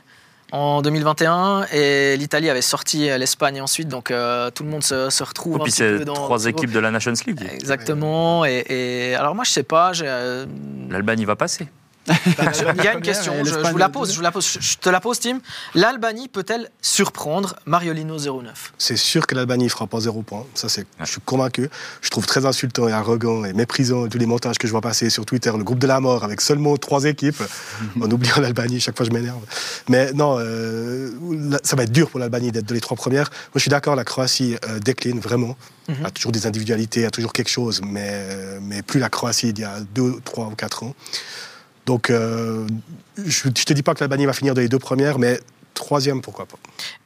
en 0.53 0.81
2021 0.81 1.67
et 1.73 2.17
l'Italie 2.17 2.49
avait 2.49 2.63
sorti 2.63 3.09
l'Espagne 3.19 3.61
ensuite. 3.61 3.89
Donc 3.89 4.11
euh, 4.11 4.51
tout 4.51 4.63
le 4.65 4.71
monde 4.71 4.83
se, 4.83 5.11
se 5.11 5.23
retrouve 5.23 5.59
Et 5.59 5.61
un 5.61 5.65
puis 5.65 5.73
petit 5.73 5.83
peu 5.83 5.99
c'est 5.99 6.05
dans 6.07 6.15
trois 6.15 6.47
équipes 6.47 6.73
de 6.73 6.79
la 6.79 6.91
Nations 6.91 7.13
League. 7.27 7.47
Exactement. 7.53 8.45
Et, 8.47 8.65
et- 8.69 9.15
alors 9.17 9.35
moi, 9.35 9.45
je 9.45 9.51
sais 9.51 9.63
pas. 9.63 9.93
euh, 10.01 10.47
L'Albanie 10.89 11.25
va 11.27 11.37
passer. 11.37 11.69
Il 12.79 12.85
y 12.85 12.89
a 12.89 12.95
une 12.95 13.01
question, 13.03 13.33
je, 13.45 13.55
vous 13.71 13.79
la 13.79 13.89
pose, 13.89 14.11
je, 14.13 14.17
vous 14.17 14.23
la 14.23 14.31
pose, 14.33 14.47
je- 14.53 14.61
je 14.61 14.77
te 14.79 14.89
la 14.89 15.01
pose, 15.01 15.19
Tim. 15.21 15.41
L'Albanie 15.75 16.29
peut-elle 16.29 16.71
surprendre 16.81 17.57
Mariolino 17.67 18.17
09 18.19 18.73
C'est 18.79 18.97
sûr 18.97 19.27
que 19.27 19.35
l'Albanie 19.35 19.65
ne 19.65 19.69
fera 19.69 19.87
pas 19.87 20.01
zéro 20.01 20.23
point. 20.23 20.45
Ça, 20.55 20.69
c'est, 20.69 20.87
je 21.01 21.05
suis 21.05 21.21
convaincu. 21.21 21.69
Je 22.03 22.11
trouve 22.11 22.27
très 22.27 22.47
insultant 22.47 22.89
et 22.89 22.93
arrogant 22.93 23.45
et 23.45 23.53
méprisant 23.53 24.09
tous 24.09 24.19
les 24.19 24.27
montages 24.27 24.59
que 24.59 24.67
je 24.67 24.73
vois 24.73 24.81
passer 24.81 25.11
sur 25.11 25.27
Twitter, 25.27 25.51
le 25.57 25.65
groupe 25.65 25.79
de 25.79 25.87
la 25.87 26.01
mort 26.01 26.25
avec 26.25 26.41
seulement 26.41 26.77
trois 26.77 27.05
équipes, 27.05 27.43
en 28.01 28.11
oubliant 28.11 28.41
l'Albanie. 28.41 28.81
Chaque 28.81 28.97
fois, 28.97 29.07
je 29.07 29.11
m'énerve. 29.11 29.41
Mais 29.89 30.13
non, 30.13 30.37
euh, 30.39 31.11
ça 31.63 31.77
va 31.77 31.83
être 31.85 31.93
dur 31.93 32.11
pour 32.11 32.21
l'Albanie 32.21 32.53
d'être 32.53 32.67
de 32.67 32.75
les 32.75 32.81
trois 32.81 32.97
premières. 32.97 33.31
Moi, 33.31 33.53
je 33.57 33.61
suis 33.61 33.71
d'accord, 33.71 33.97
la 33.97 34.05
Croatie 34.05 34.57
euh, 34.69 34.79
décline 34.79 35.19
vraiment. 35.21 35.57
Mhm. 35.89 36.05
A 36.05 36.11
toujours 36.11 36.33
des 36.33 36.47
individualités, 36.47 37.07
a 37.07 37.11
toujours 37.11 37.33
quelque 37.33 37.49
chose, 37.51 37.81
mais, 37.85 38.09
euh, 38.11 38.59
mais 38.61 38.83
plus 38.83 38.99
la 38.99 39.09
Croatie 39.09 39.53
d'il 39.53 39.63
y 39.63 39.65
a 39.65 39.79
deux, 39.95 40.21
trois 40.25 40.47
ou 40.47 40.55
quatre 40.57 40.83
ans. 40.83 40.95
Donc, 41.87 42.11
euh, 42.11 42.67
je 43.25 43.49
ne 43.49 43.53
te 43.53 43.73
dis 43.73 43.83
pas 43.83 43.95
que 43.95 44.01
l'Albanie 44.01 44.27
va 44.27 44.33
finir 44.33 44.55
dans 44.55 44.61
les 44.61 44.69
deux 44.69 44.79
premières, 44.79 45.19
mais 45.19 45.41
troisième, 45.75 46.21
pourquoi 46.21 46.47
pas. 46.47 46.57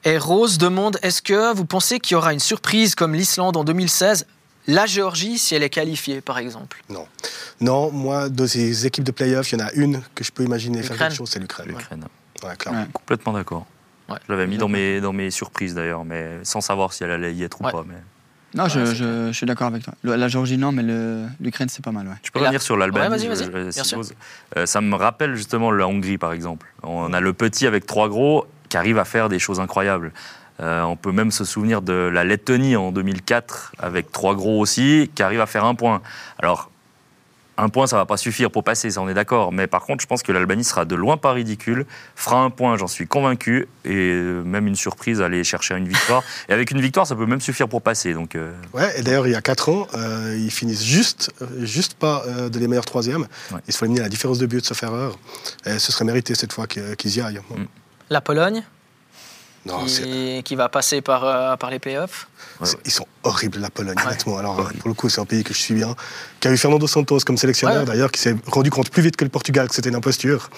Et 0.05 0.17
Rose 0.19 0.59
demande 0.59 0.99
est-ce 1.03 1.23
que 1.23 1.55
vous 1.55 1.67
pensez 1.67 2.01
qu'il 2.01 2.15
y 2.15 2.17
aura 2.17 2.33
une 2.33 2.41
surprise 2.41 2.95
comme 2.95 3.15
l'Islande 3.15 3.57
en 3.57 3.65
2016 3.65 4.27
la 4.67 4.87
Géorgie, 4.87 5.39
si 5.39 5.55
elle 5.55 5.63
est 5.63 5.71
qualifiée, 5.71 6.21
par 6.21 6.39
exemple 6.39 6.83
Non. 6.91 7.07
Non, 7.61 7.91
moi, 7.91 8.29
de 8.29 8.47
ces 8.47 8.87
équipes 8.87 9.05
de 9.05 9.11
playoffs, 9.11 9.51
il 9.53 9.59
y 9.59 9.63
en 9.63 9.67
a 9.67 9.73
une 9.73 10.03
que 10.15 10.23
je 10.23 10.31
peux 10.31 10.45
imaginer 10.45 10.83
faire 10.83 10.97
quelque 10.99 11.15
chose, 11.15 11.31
c'est 11.31 11.39
l'Ukraine. 11.41 11.69
L'Ukraine. 11.69 12.05
Ouais, 12.45 12.55
clairement. 12.57 12.83
Ouais. 12.83 12.89
Complètement 12.93 13.33
d'accord. 13.33 13.67
Ouais. 14.09 14.19
Je 14.29 14.33
l'avais 14.33 14.47
mis 14.47 14.59
dans 14.59 14.69
mes, 14.69 15.01
dans 15.01 15.13
mes 15.15 15.31
surprises 15.31 15.75
d'ailleurs, 15.75 16.05
mais 16.05 16.39
sans 16.45 16.61
savoir 16.61 16.93
si 16.93 17.03
elle 17.05 17.11
allait 17.11 17.35
y 17.35 17.43
être 17.43 17.61
ou 17.61 17.65
Ouais. 17.65 17.73
pas. 17.73 17.85
Mais... 17.89 17.95
Non, 18.55 18.67
je, 18.69 18.81
Ouais, 18.81 18.87
c'est 18.87 18.95
je- 18.97 19.29
je 19.29 19.33
suis 19.33 19.47
d'accord 19.47 19.69
avec 19.69 19.85
toi. 19.85 19.95
La 20.03 20.29
Géorgie, 20.29 20.59
non, 20.59 20.73
mais 20.73 20.83
l'Ukraine, 21.41 21.69
c'est 21.69 21.85
pas 21.85 21.93
mal, 21.93 22.07
ouais. 22.09 22.15
Je 22.25 22.31
peux 22.31 22.41
revenir 22.41 22.61
sur 22.63 22.77
l'Albanie. 22.77 23.29
Ouais, 23.29 23.35
je- 23.37 23.71
bien 23.71 23.85
suppose. 23.85 24.15
Euh, 24.57 24.67
ça 24.67 24.81
me 24.81 24.95
rappelle 24.97 25.37
justement 25.37 25.71
la 25.71 25.87
Hongrie, 25.87 26.19
par 26.19 26.33
exemple. 26.33 26.67
On 26.83 27.13
a 27.13 27.21
le 27.21 27.33
petit 27.33 27.67
avec 27.67 27.87
trois 27.87 28.09
gros 28.09 28.47
qui 28.69 28.77
arrive 28.77 28.99
à 28.99 29.05
faire 29.05 29.29
des 29.29 29.39
choses 29.39 29.61
incroyables. 29.61 30.13
Euh, 30.61 30.83
on 30.83 30.97
peut 30.97 31.13
même 31.13 31.31
se 31.31 31.45
souvenir 31.45 31.81
de 31.81 31.93
la 31.93 32.23
Lettonie 32.25 32.77
en 32.77 32.93
2004 32.93 33.73
avec 33.79 34.13
trois 34.13 34.35
gros 34.35 34.61
aussi 34.61 35.11
qui 35.15 35.23
arrive 35.23 35.41
à 35.41 35.47
faire 35.47 35.65
un 35.65 35.75
point. 35.75 36.03
Alors, 36.39 36.71
un 37.63 37.69
point, 37.69 37.87
ça 37.87 37.97
va 37.97 38.07
pas 38.07 38.17
suffire 38.17 38.51
pour 38.51 38.65
passer, 38.65 38.91
ça 38.91 39.01
on 39.01 39.09
est 39.09 39.15
d'accord. 39.15 39.53
Mais 39.53 39.67
par 39.67 39.83
contre, 39.83 40.03
je 40.03 40.07
pense 40.07 40.23
que 40.23 40.33
l'Albanie 40.33 40.65
sera 40.65 40.85
de 40.85 40.95
loin 40.95 41.17
pas 41.17 41.33
ridicule, 41.33 41.87
fera 42.15 42.43
un 42.43 42.51
point, 42.51 42.77
j'en 42.77 42.87
suis 42.87 43.07
convaincu, 43.07 43.69
et 43.85 43.91
euh, 43.91 44.43
même 44.43 44.67
une 44.67 44.77
surprise, 44.77 45.21
aller 45.21 45.45
chercher 45.45 45.77
une 45.77 45.89
victoire. 45.89 46.23
Et 46.49 46.53
avec 46.53 46.71
une 46.71 46.81
victoire, 46.81 47.07
ça 47.07 47.15
peut 47.15 47.27
même 47.27 47.41
suffire 47.41 47.69
pour 47.69 47.83
passer. 47.83 48.15
Donc, 48.15 48.35
euh, 48.35 48.53
Ouais, 48.73 48.99
et 48.99 49.03
d'ailleurs, 49.03 49.27
il 49.27 49.33
y 49.33 49.37
a 49.37 49.43
4 49.43 49.69
ans, 49.69 49.87
euh, 49.95 50.37
ils 50.39 50.51
finissent 50.51 50.85
juste, 50.85 51.33
juste 51.61 51.95
pas 51.95 52.23
euh, 52.27 52.49
de 52.49 52.59
les 52.59 52.69
meilleurs 52.69 52.85
troisièmes. 52.85 53.27
Ouais. 53.53 53.61
Ils 53.67 53.73
se 53.73 53.79
font 53.79 53.85
éliminer 53.85 54.01
à 54.01 54.05
la 54.05 54.09
différence 54.09 54.39
de 54.39 54.47
but, 54.47 54.65
sauf 54.65 54.83
erreur. 54.83 55.19
Et 55.67 55.79
ce 55.79 55.93
serait 55.93 56.05
mérité 56.05 56.35
cette 56.35 56.53
fois 56.53 56.67
qu'ils 56.67 57.17
y 57.17 57.21
aillent. 57.21 57.41
Mm. 57.51 57.65
La 58.11 58.21
Pologne, 58.21 58.65
Non, 59.67 59.85
qui, 59.85 60.43
qui 60.43 60.55
va 60.57 60.71
passer 60.71 61.03
par, 61.03 61.23
euh, 61.25 61.55
par 61.57 61.71
les 61.71 61.79
playoffs 61.79 62.29
Ouais, 62.61 62.67
c'est- 62.67 62.77
ouais. 62.77 62.83
Ils 62.87 62.91
sont 62.93 63.07
horribles, 63.25 63.59
la 63.59 63.69
Pologne, 63.69 63.95
Ouais. 63.99 64.07
honnêtement. 64.07 64.39
Alors, 64.39 64.57
pour 64.79 64.89
le 64.89 64.95
coup, 64.95 65.11
c'est 65.11 65.21
un 65.21 65.27
pays 65.27 65.45
que 65.45 65.53
je 65.53 65.59
suis 65.59 65.75
bien. 65.75 65.95
Qui 66.41 66.49
a 66.49 66.51
eu 66.51 66.57
Fernando 66.57 66.87
Santos 66.87 67.19
comme 67.27 67.37
sélectionneur, 67.37 67.81
Ouais. 67.81 67.85
d'ailleurs, 67.85 68.11
qui 68.11 68.21
s'est 68.21 68.35
rendu 68.47 68.71
compte 68.71 68.89
plus 68.91 69.03
vite 69.03 69.17
que 69.17 69.25
le 69.25 69.29
Portugal 69.31 69.69
que 69.69 69.75
c'était 69.75 69.91
une 69.91 69.95
imposture. 69.97 70.49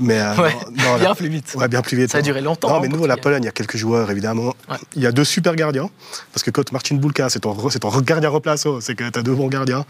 Mais, 0.00 0.18
euh, 0.18 0.34
Ouais, 0.36 0.54
non, 0.54 0.82
non, 0.84 0.96
bien 0.98 1.08
la- 1.10 1.14
plus 1.14 1.28
vite. 1.28 1.54
Ouais, 1.56 1.68
bien 1.68 1.82
plus 1.82 1.96
vite. 1.98 2.10
Ça 2.10 2.18
a 2.18 2.22
duré 2.22 2.40
longtemps. 2.40 2.68
Non, 2.70 2.76
hein, 2.76 2.80
mais 2.82 2.88
nous, 2.88 3.04
la 3.06 3.18
Pologne, 3.18 3.42
il 3.42 3.46
y 3.46 3.50
a 3.50 3.52
quelques 3.52 3.76
joueurs, 3.76 4.10
évidemment. 4.10 4.54
Ouais. 4.70 4.76
Il 4.96 5.02
y 5.02 5.06
a 5.06 5.12
deux 5.12 5.24
super 5.24 5.54
gardiens. 5.54 5.90
Parce 6.32 6.42
que 6.42 6.50
quand 6.50 6.72
Martin 6.72 6.94
Bulka, 6.96 7.28
c'est 7.28 7.40
ton, 7.40 7.68
c'est 7.68 7.80
ton 7.80 7.90
gardien 8.00 8.30
remplaçant, 8.30 8.80
c'est 8.80 8.94
que 8.94 9.08
tu 9.10 9.18
as 9.18 9.22
deux 9.22 9.34
bons 9.34 9.48
gardiens. 9.48 9.84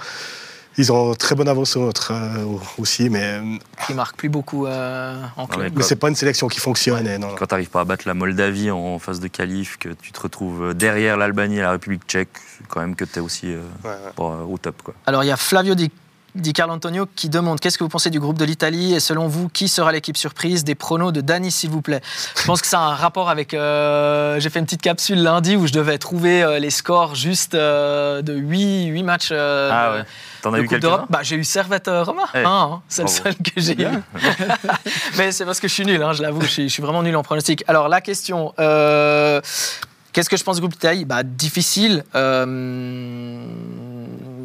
Ils 0.79 0.93
ont 0.93 1.13
très 1.15 1.35
bonne 1.35 1.49
avance 1.49 1.71
sur 1.71 1.81
l'autre 1.83 2.13
euh, 2.13 2.45
aussi, 2.79 3.11
mais, 3.11 3.23
euh, 3.25 3.57
qui 3.87 3.95
marque 3.95 4.17
plus 4.17 4.29
beaucoup 4.29 4.67
euh, 4.67 5.21
en 5.37 5.47
club. 5.49 5.65
mais 5.65 5.71
mais 5.79 5.83
c'est 5.83 5.97
pas 5.97 6.09
une 6.09 6.15
sélection 6.15 6.47
qui 6.47 6.61
fonctionne. 6.61 7.05
et 7.07 7.19
non, 7.19 7.29
non. 7.29 7.35
Quand 7.37 7.47
tu 7.47 7.55
n'arrives 7.55 7.69
pas 7.71 7.81
à 7.81 7.85
battre 7.85 8.05
la 8.07 8.15
Moldavie 8.15 8.71
en 8.71 8.99
phase 9.01 9.19
de 9.19 9.27
qualif, 9.27 9.77
que 9.77 9.89
tu 9.89 10.13
te 10.13 10.21
retrouves 10.21 10.75
derrière 10.75 11.17
l'Albanie 11.17 11.57
et 11.59 11.63
la 11.63 11.73
République 11.73 12.03
tchèque, 12.07 12.29
c'est 12.57 12.67
quand 12.69 12.81
même 12.81 12.95
que 12.95 13.05
tu 13.05 13.19
es 13.19 13.21
aussi 13.21 13.53
euh, 13.53 13.59
Ouais, 13.83 13.91
ouais. 13.91 14.13
pas, 14.15 14.23
euh, 14.23 14.45
au 14.45 14.57
top. 14.57 14.81
Quoi. 14.83 14.95
Alors 15.07 15.25
il 15.25 15.27
y 15.27 15.33
a 15.33 15.37
Flavio 15.37 15.75
Di, 15.75 15.91
Di 16.35 16.53
Carlo 16.53 16.75
Antonio 16.75 17.07
qui 17.17 17.29
demande 17.29 17.59
qu'est-ce 17.59 17.79
que 17.79 17.85
vous 17.85 17.89
pensez 17.89 18.11
du 18.11 18.21
groupe 18.21 18.39
de 18.39 18.45
l'Italie 18.45 18.95
et 18.95 19.01
selon 19.01 19.29
vous 19.29 19.49
qui 19.49 19.67
sera 19.67 19.93
l'équipe 19.93 20.17
surprise 20.17 20.63
des 20.63 20.75
pronos 20.75 21.11
de 21.13 21.21
Dani 21.21 21.51
s'il 21.51 21.71
vous 21.71 21.83
plaît? 21.83 22.01
Je 22.37 22.45
pense 22.45 22.61
que 22.61 22.67
ça 22.67 22.79
a 22.81 22.83
un 22.83 22.95
rapport 22.95 23.31
avec 23.31 23.55
euh, 23.55 24.39
j'ai 24.39 24.51
fait 24.51 24.59
une 24.59 24.67
petite 24.67 24.83
capsule 24.83 25.23
lundi 25.23 25.57
où 25.57 25.67
je 25.67 25.73
devais 25.73 25.99
trouver 25.99 26.43
euh, 26.43 26.59
les 26.59 26.71
scores 26.71 27.15
juste 27.15 27.55
euh, 27.55 28.23
de 28.23 28.35
8, 28.35 28.87
8 28.87 29.03
matchs 29.03 29.33
ah 29.33 29.93
ouais 29.93 30.05
T'en 30.43 30.53
as 30.53 30.61
eu 30.61 30.69
quelques. 30.69 30.87
Bah, 31.11 31.21
j'ai 31.23 31.35
eu 31.35 31.43
Servette 31.43 31.91
Roma, 31.93 32.23
Eh, 32.35 32.39
un, 32.39 32.47
hein, 32.47 32.83
c'est 32.89 33.03
le 33.03 33.09
seul 33.09 33.35
que 33.35 33.61
j'ai 33.61 33.81
eu. 33.81 33.87
Mais 35.19 35.33
c'est 35.33 35.45
parce 35.45 35.59
que 35.59 35.67
je 35.67 35.75
suis 35.75 35.85
nul, 35.85 36.01
hein, 36.01 36.13
je 36.13 36.23
l'avoue, 36.23 36.43
je 36.43 36.47
suis, 36.47 36.69
je 36.69 36.73
suis 36.73 36.83
vraiment 36.83 37.03
nul 37.03 37.17
en 37.17 37.25
pronostic. 37.25 37.65
Alors 37.67 37.89
la 37.89 38.01
question, 38.01 38.53
qu'est-ce 38.57 40.31
que 40.31 40.37
je 40.37 40.45
pense 40.45 40.57
du 40.57 40.61
groupe 40.61 40.73
d'Italie? 40.75 41.05
Bah, 41.05 41.25
Difficile. 41.25 42.05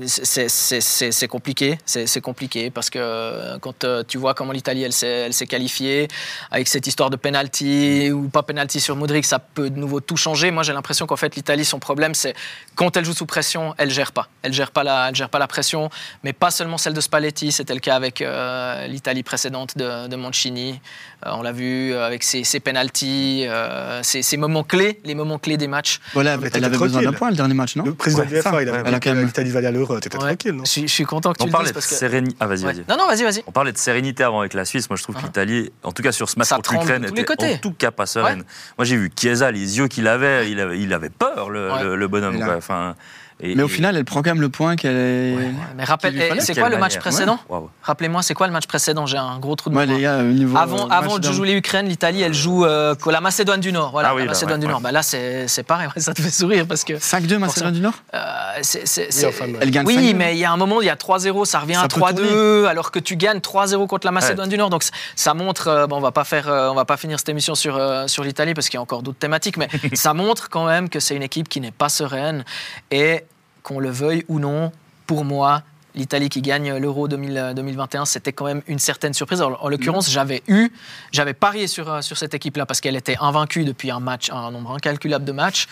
C'est- 0.07 1.27
compliqué, 1.27 1.77
c'est 1.86 2.22
compliqué 2.22 2.69
parce 2.69 2.89
que 2.89 3.00
euh, 3.01 3.57
quand 3.60 3.83
euh, 3.83 4.03
tu 4.07 4.17
vois 4.17 4.33
comment 4.33 4.51
l'Italie 4.51 4.83
elle 4.83 4.93
s'est 4.93 5.07
elle 5.25 5.33
s'est 5.33 5.48
qualifiée 5.48 6.07
avec 6.51 6.67
cette 6.67 6.86
histoire 6.88 7.10
de 7.10 7.15
penalty 7.15 8.12
ou 8.12 8.29
pas 8.29 8.43
penalty 8.43 8.79
sur 8.79 8.95
Modric, 8.95 9.25
ça 9.25 9.39
peut 9.39 9.69
de 9.69 9.77
nouveau 9.79 10.00
tout 10.00 10.17
changer. 10.17 10.51
Moi 10.51 10.63
j'ai 10.63 10.74
l'impression 10.74 11.05
qu'en 11.07 11.15
fait 11.15 11.36
l'Italie 11.36 11.65
son 11.65 11.79
problème 11.79 12.13
c'est 12.13 12.33
quand 12.75 12.95
elle 12.98 13.05
joue 13.05 13.13
sous 13.13 13.25
pression, 13.25 13.74
elle 13.77 13.89
gère 13.91 14.12
pas, 14.12 14.27
elle 14.41 14.53
gère 14.53 14.72
pas 14.72 14.83
la, 14.83 15.10
elle 15.10 15.15
gère 15.15 15.29
pas 15.29 15.39
la 15.39 15.48
pression, 15.48 15.89
mais 16.24 16.33
pas 16.33 16.51
seulement 16.51 16.77
celle 16.77 16.93
de 16.93 17.01
Spalletti, 17.01 17.51
c'était 17.51 17.74
le 17.74 17.79
cas 17.79 17.95
avec 17.95 18.22
euh, 18.22 18.88
l'Italie 18.88 19.24
précédente 19.24 19.77
de, 19.77 20.07
de 20.07 20.15
Mancini. 20.15 20.79
Euh, 21.25 21.31
on 21.33 21.41
l'a 21.41 21.51
vu 21.51 21.93
avec 21.95 22.24
ses, 22.24 22.43
ses 22.43 22.60
penalties, 22.60 23.45
euh, 23.48 24.01
ses, 24.03 24.22
ses 24.22 24.38
moments 24.38 24.63
clés, 24.63 25.00
les 25.05 25.15
moments 25.15 25.39
clés 25.39 25.57
des 25.57 25.67
matchs. 25.67 26.00
Voilà, 26.13 26.38
elle 26.53 26.63
avait 26.65 26.77
besoin 26.77 27.01
d'un 27.01 27.13
point 27.13 27.29
le 27.29 27.36
dernier 27.36 27.53
match, 27.53 27.75
non 27.75 27.83
Le 27.86 27.93
président 27.93 28.24
Ouais, 28.24 28.27
du 28.29 28.41
FA, 28.41 28.51
ça. 28.51 28.62
il 28.62 28.69
avait 28.69 28.72
Ouais, 28.79 28.83
elle 28.88 28.93
a 28.95 29.00
dit 29.00 29.03
quand 29.05 29.12
que 29.12 29.15
même- 29.15 29.25
l'Italie 29.25 29.51
va 29.51 29.60
aller 29.60 29.67
à 29.67 29.72
l'euro. 29.72 29.92
T'étais 30.00 30.17
Ouais. 30.17 30.23
tranquille, 30.27 30.51
non 30.51 30.63
Je, 30.65 30.69
suis- 30.69 30.88
je 30.88 30.93
suis 30.93 31.05
content 31.05 31.31
que 31.33 31.38
tu 31.38 31.43
On 31.43 31.45
le 31.47 31.51
parlait 31.51 31.65
dises 31.65 31.71
de 31.73 31.75
parce 31.75 31.88
que. 31.88 31.95
sérénité. 31.95 32.35
Ah, 32.39 32.47
vas-y, 32.47 32.65
Ouais. 32.65 32.73
vas-y. 32.73 32.85
Non, 32.89 32.97
non, 32.97 33.07
vas-y, 33.07 33.23
vas-y. 33.23 33.43
On 33.47 33.51
parlait 33.51 33.71
de 33.71 33.77
sérénité 33.77 34.23
avant 34.23 34.39
avec 34.41 34.53
la 34.53 34.65
Suisse. 34.65 34.89
Moi, 34.89 34.97
je 34.97 35.03
trouve 35.03 35.15
Ah. 35.17 35.21
que 35.21 35.25
l'Italie, 35.27 35.71
en 35.83 35.91
tout 35.91 36.03
cas 36.03 36.12
sur 36.12 36.29
ce 36.29 36.38
match 36.39 36.47
Ça 36.47 36.55
contre 36.57 36.73
l'Ukraine, 36.73 37.01
de 37.03 37.07
était 37.09 37.25
côtés. 37.25 37.53
en 37.55 37.57
tout 37.57 37.71
cas 37.73 37.91
pas 37.91 38.05
sereine. 38.05 38.43
Moi, 38.77 38.85
j'ai 38.85 38.97
vu 38.97 39.12
Chiesa, 39.17 39.51
les 39.51 39.77
yeux 39.77 39.88
qu'il 39.88 40.07
avait, 40.07 40.50
il 40.51 40.59
avait, 40.59 40.79
il 40.79 40.93
avait 40.93 41.09
peur, 41.09 41.50
le, 41.50 41.71
Ouais. 41.71 41.83
le- 41.83 41.95
le 41.95 42.07
bonhomme. 42.07 42.39
Quoi. 42.43 42.55
Enfin, 42.57 42.95
et- 43.43 43.55
Mais 43.55 43.63
au 43.63 43.67
et- 43.67 43.69
final, 43.69 43.95
elle 43.97 44.05
prend 44.05 44.21
quand 44.21 44.31
même 44.31 44.41
le 44.41 44.50
point 44.50 44.75
qu'elle 44.75 44.95
est. 44.95 45.35
Ouais, 45.35 45.51
Mais 45.77 45.83
rappelle, 45.83 46.15
c'est 46.39 46.55
quoi 46.57 46.69
le 46.69 46.77
match 46.77 46.97
précédent. 46.97 47.38
Rappelez-moi, 47.83 48.21
c'est 48.23 48.33
quoi 48.33 48.47
le 48.47 48.53
match 48.53 48.67
précédent 48.67 49.05
J'ai 49.05 49.17
un 49.17 49.38
gros 49.39 49.55
trou 49.55 49.69
de 49.69 49.75
Ouais, 49.75 49.85
mémoire. 49.85 49.97
les 49.97 50.03
gars, 50.03 50.17
au 50.19 50.33
niveau. 50.33 50.57
Avant, 50.57 50.85
euh, 50.88 50.89
avant 50.91 51.19
de 51.19 51.31
jouer 51.31 51.53
l'Ukraine, 51.53 51.88
l'Italie, 51.88 52.21
elle 52.21 52.33
joue 52.33 52.65
euh, 52.65 52.95
la 53.07 53.21
Macédoine 53.21 53.59
du 53.59 53.71
Nord. 53.71 53.91
Voilà, 53.91 54.09
Ah 54.09 54.13
oui, 54.15 54.21
la 54.21 54.25
là, 54.25 54.31
Macédoine 54.31 54.55
ouais, 54.55 54.59
du 54.62 54.65
ouais. 54.67 54.71
Nord. 54.71 54.81
Bah, 54.81 54.91
là, 54.91 55.03
c'est 55.03 55.47
c'est 55.47 55.63
pareil, 55.63 55.88
ça 55.97 56.13
te 56.13 56.21
fait 56.21 56.31
sourire 56.31 56.65
parce 56.67 56.83
que. 56.83 56.93
5-2 56.93 57.38
Macédoine 57.38 57.73
du 57.73 57.81
Nord 57.81 57.93
euh, 58.13 58.19
c'est- 58.62 59.25
enfin, 59.27 59.45
ouais. 59.45 59.57
Elle 59.62 59.71
gagne 59.71 59.85
Oui, 59.85 59.95
5-2. 59.95 60.13
mais 60.15 60.35
il 60.35 60.39
y 60.39 60.45
a 60.45 60.51
un 60.51 60.57
moment, 60.57 60.81
il 60.81 60.85
y 60.88 60.89
a 60.89 60.95
3-0, 60.95 61.45
ça 61.45 61.59
revient 61.59 61.73
Ça 61.75 61.81
à 61.83 61.88
peut 61.88 62.00
3-2, 62.00 62.65
alors 62.67 62.91
que 62.91 63.00
tu 63.00 63.15
gagnes 63.17 63.39
3-0 63.39 63.88
contre 63.88 64.07
la 64.07 64.12
Macédoine 64.12 64.50
du 64.50 64.57
Nord. 64.57 64.69
Donc 64.69 64.83
c- 64.83 64.91
ça 65.15 65.33
montre, 65.33 65.67
euh, 65.67 65.88
bon, 65.88 65.97
on 65.97 66.01
va 66.01 66.12
pas 66.12 66.23
faire, 66.23 66.47
euh, 66.47 66.69
on 66.69 66.75
va 66.75 66.85
pas 66.85 66.97
finir 66.97 67.19
cette 67.19 67.29
émission 67.29 67.55
sur, 67.55 67.75
euh, 67.77 68.07
sur 68.07 68.23
l'Italie 68.23 68.53
parce 68.53 68.69
qu'il 68.69 68.77
y 68.77 68.79
a 68.79 68.81
encore 68.81 69.03
d'autres 69.03 69.19
thématiques, 69.19 69.57
mais 69.57 69.67
ça 69.93 70.13
montre 70.13 70.50
quand 70.50 70.65
même 70.65 70.89
que 70.89 71.00
c'est 71.00 71.15
une 71.15 71.23
équipe 71.23 71.50
qui 71.50 71.59
n'est 71.62 71.71
pas 71.71 71.89
sereine 71.89 72.43
et 72.91 73.23
qu'on 73.63 73.79
le 73.79 73.89
veuille 73.89 74.25
ou 74.27 74.39
non, 74.39 74.72
pour 75.08 75.25
moi. 75.25 75.63
L'Italie 75.96 76.29
qui 76.29 76.41
gagne 76.41 76.75
l'Euro 76.77 77.08
2000, 77.08 77.38
euh, 77.38 77.53
2021, 77.53 78.05
c'était 78.05 78.34
quand 78.34 78.46
même 78.46 78.63
une 78.65 78.79
certaine 78.79 79.13
surprise. 79.13 79.41
Alors, 79.41 79.63
en 79.63 79.70
l'occurrence, 79.70 80.10
j'avais 80.10 80.41
eu, 80.48 80.72
j'avais 81.12 81.36
parié 81.36 81.67
sur, 81.67 81.88
euh, 81.88 82.01
sur 82.01 82.17
cette 82.17 82.34
équipe-là 82.34 82.65
parce 82.65 82.82
qu'elle 82.82 82.96
était 82.96 83.15
invaincue 83.22 83.63
depuis 83.63 83.91
un 83.91 84.00
match, 84.00 84.32
un 84.32 84.50
nombre 84.50 84.72
incalculable 84.72 85.24
de 85.24 85.32
matchs. 85.32 85.67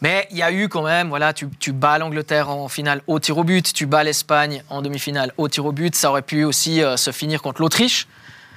Mais 0.00 0.28
il 0.30 0.38
y 0.38 0.42
a 0.42 0.50
eu 0.50 0.68
quand 0.68 0.82
même, 0.82 1.10
voilà, 1.10 1.34
tu, 1.34 1.46
tu 1.60 1.72
bats 1.72 1.98
l'Angleterre 1.98 2.48
en 2.48 2.68
finale 2.68 3.02
au 3.06 3.20
tir 3.20 3.36
au 3.36 3.44
but, 3.44 3.70
tu 3.74 3.84
bats 3.84 4.02
l'Espagne 4.02 4.62
en 4.70 4.80
demi-finale 4.80 5.32
au 5.36 5.46
tir 5.48 5.66
au 5.66 5.72
but. 5.72 5.94
Ça 5.94 6.08
aurait 6.08 6.22
pu 6.22 6.44
aussi 6.44 6.82
euh, 6.82 6.96
se 6.96 7.10
finir 7.10 7.42
contre 7.42 7.60
l'Autriche. 7.60 8.08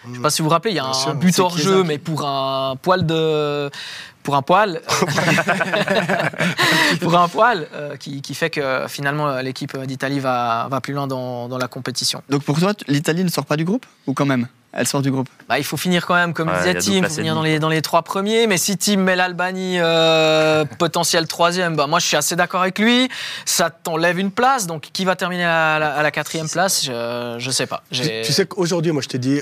Je 0.03 0.09
ne 0.09 0.15
sais 0.15 0.21
pas 0.21 0.29
si 0.29 0.41
vous 0.41 0.47
vous 0.47 0.53
rappelez, 0.53 0.73
il 0.73 0.77
y 0.77 0.79
a 0.79 0.85
un 0.85 0.93
sûr. 0.93 1.13
but 1.15 1.37
hors 1.39 1.57
jeu, 1.57 1.83
mais 1.83 1.97
pour 1.97 2.25
un 2.25 2.75
poil 2.81 3.05
de. 3.05 3.69
Pour 4.23 4.35
un 4.35 4.41
poil. 4.41 4.81
pour 7.01 7.17
un 7.17 7.27
poil, 7.27 7.67
euh, 7.73 7.95
qui, 7.95 8.21
qui 8.21 8.35
fait 8.35 8.49
que 8.49 8.85
finalement 8.87 9.39
l'équipe 9.39 9.77
d'Italie 9.85 10.19
va, 10.19 10.67
va 10.69 10.81
plus 10.81 10.93
loin 10.93 11.07
dans, 11.07 11.47
dans 11.47 11.57
la 11.57 11.67
compétition. 11.67 12.21
Donc 12.29 12.43
pour 12.43 12.59
toi, 12.59 12.73
l'Italie 12.87 13.23
ne 13.23 13.29
sort 13.29 13.45
pas 13.45 13.57
du 13.57 13.65
groupe 13.65 13.85
Ou 14.07 14.13
quand 14.13 14.25
même 14.25 14.47
Elle 14.73 14.87
sort 14.87 15.01
du 15.01 15.11
groupe? 15.11 15.29
Bah, 15.47 15.57
il 15.57 15.63
faut 15.63 15.77
finir 15.77 16.05
quand 16.05 16.15
même, 16.15 16.33
comme 16.33 16.49
Ouais, 16.49 16.57
disait 16.57 16.75
Tim, 16.75 16.91
il 16.97 17.03
faut 17.05 17.15
finir 17.15 17.33
dans 17.33 17.43
les, 17.43 17.59
dans 17.59 17.69
les 17.69 17.81
trois 17.81 18.03
premiers. 18.03 18.45
Mais 18.45 18.57
si 18.57 18.77
Tim 18.77 18.97
met 18.97 19.15
l'Albanie 19.15 19.77
euh, 19.79 20.65
potentiel 20.77 21.27
troisième, 21.27 21.75
bah, 21.75 21.87
moi 21.87 21.99
je 21.99 22.05
suis 22.05 22.17
assez 22.17 22.35
d'accord 22.35 22.61
avec 22.61 22.77
lui. 22.77 23.09
Ça 23.45 23.69
t'enlève 23.69 24.19
une 24.19 24.31
place. 24.31 24.67
Donc 24.67 24.89
qui 24.93 25.05
va 25.05 25.15
terminer 25.15 25.45
à 25.45 25.79
la, 25.79 25.95
à 25.95 26.03
la 26.03 26.11
quatrième 26.11 26.49
place? 26.49 26.85
Je 26.85 27.43
ne 27.43 27.51
sais 27.51 27.67
pas. 27.67 27.83
Tu, 27.91 28.01
tu 28.23 28.33
sais 28.33 28.45
qu'aujourd'hui, 28.45 28.91
moi, 28.91 29.01
je 29.01 29.07
t'ai 29.07 29.17
dit, 29.17 29.41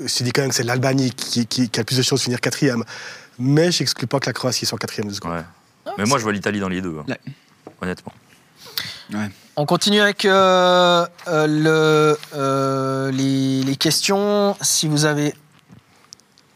je 0.00 0.24
dit 0.24 0.32
quand 0.32 0.42
même 0.42 0.50
que 0.50 0.56
c'est 0.56 0.62
l'Albanie 0.62 1.10
qui, 1.12 1.46
qui- 1.46 1.68
qui 1.68 1.78
a 1.78 1.82
le 1.82 1.86
plus 1.86 1.96
de 1.96 2.02
chances 2.02 2.20
de 2.20 2.24
finir 2.24 2.40
quatrième. 2.40 2.84
Mais 3.38 3.70
je 3.70 3.82
n'exclus 3.82 4.06
pas 4.06 4.18
que 4.20 4.26
la 4.26 4.32
Croatie 4.32 4.66
soit 4.66 4.78
quatrième 4.78 5.08
de 5.08 5.14
ce 5.14 5.20
groupe. 5.20 5.32
Ouais. 5.32 5.42
Mais 5.96 6.04
moi, 6.04 6.18
je 6.18 6.22
vois 6.24 6.32
l'Italie 6.32 6.60
dans 6.60 6.68
les 6.68 6.80
deux, 6.80 6.96
hein. 6.98 7.04
Ouais. 7.08 7.18
honnêtement. 7.80 8.12
On 9.56 9.64
continue 9.64 10.00
avec 10.00 10.24
euh, 10.24 11.06
euh, 11.28 11.46
le, 11.46 12.18
euh, 12.34 13.10
les, 13.10 13.62
les 13.62 13.76
questions. 13.76 14.56
Si 14.60 14.86
vous 14.86 15.04
avez 15.06 15.34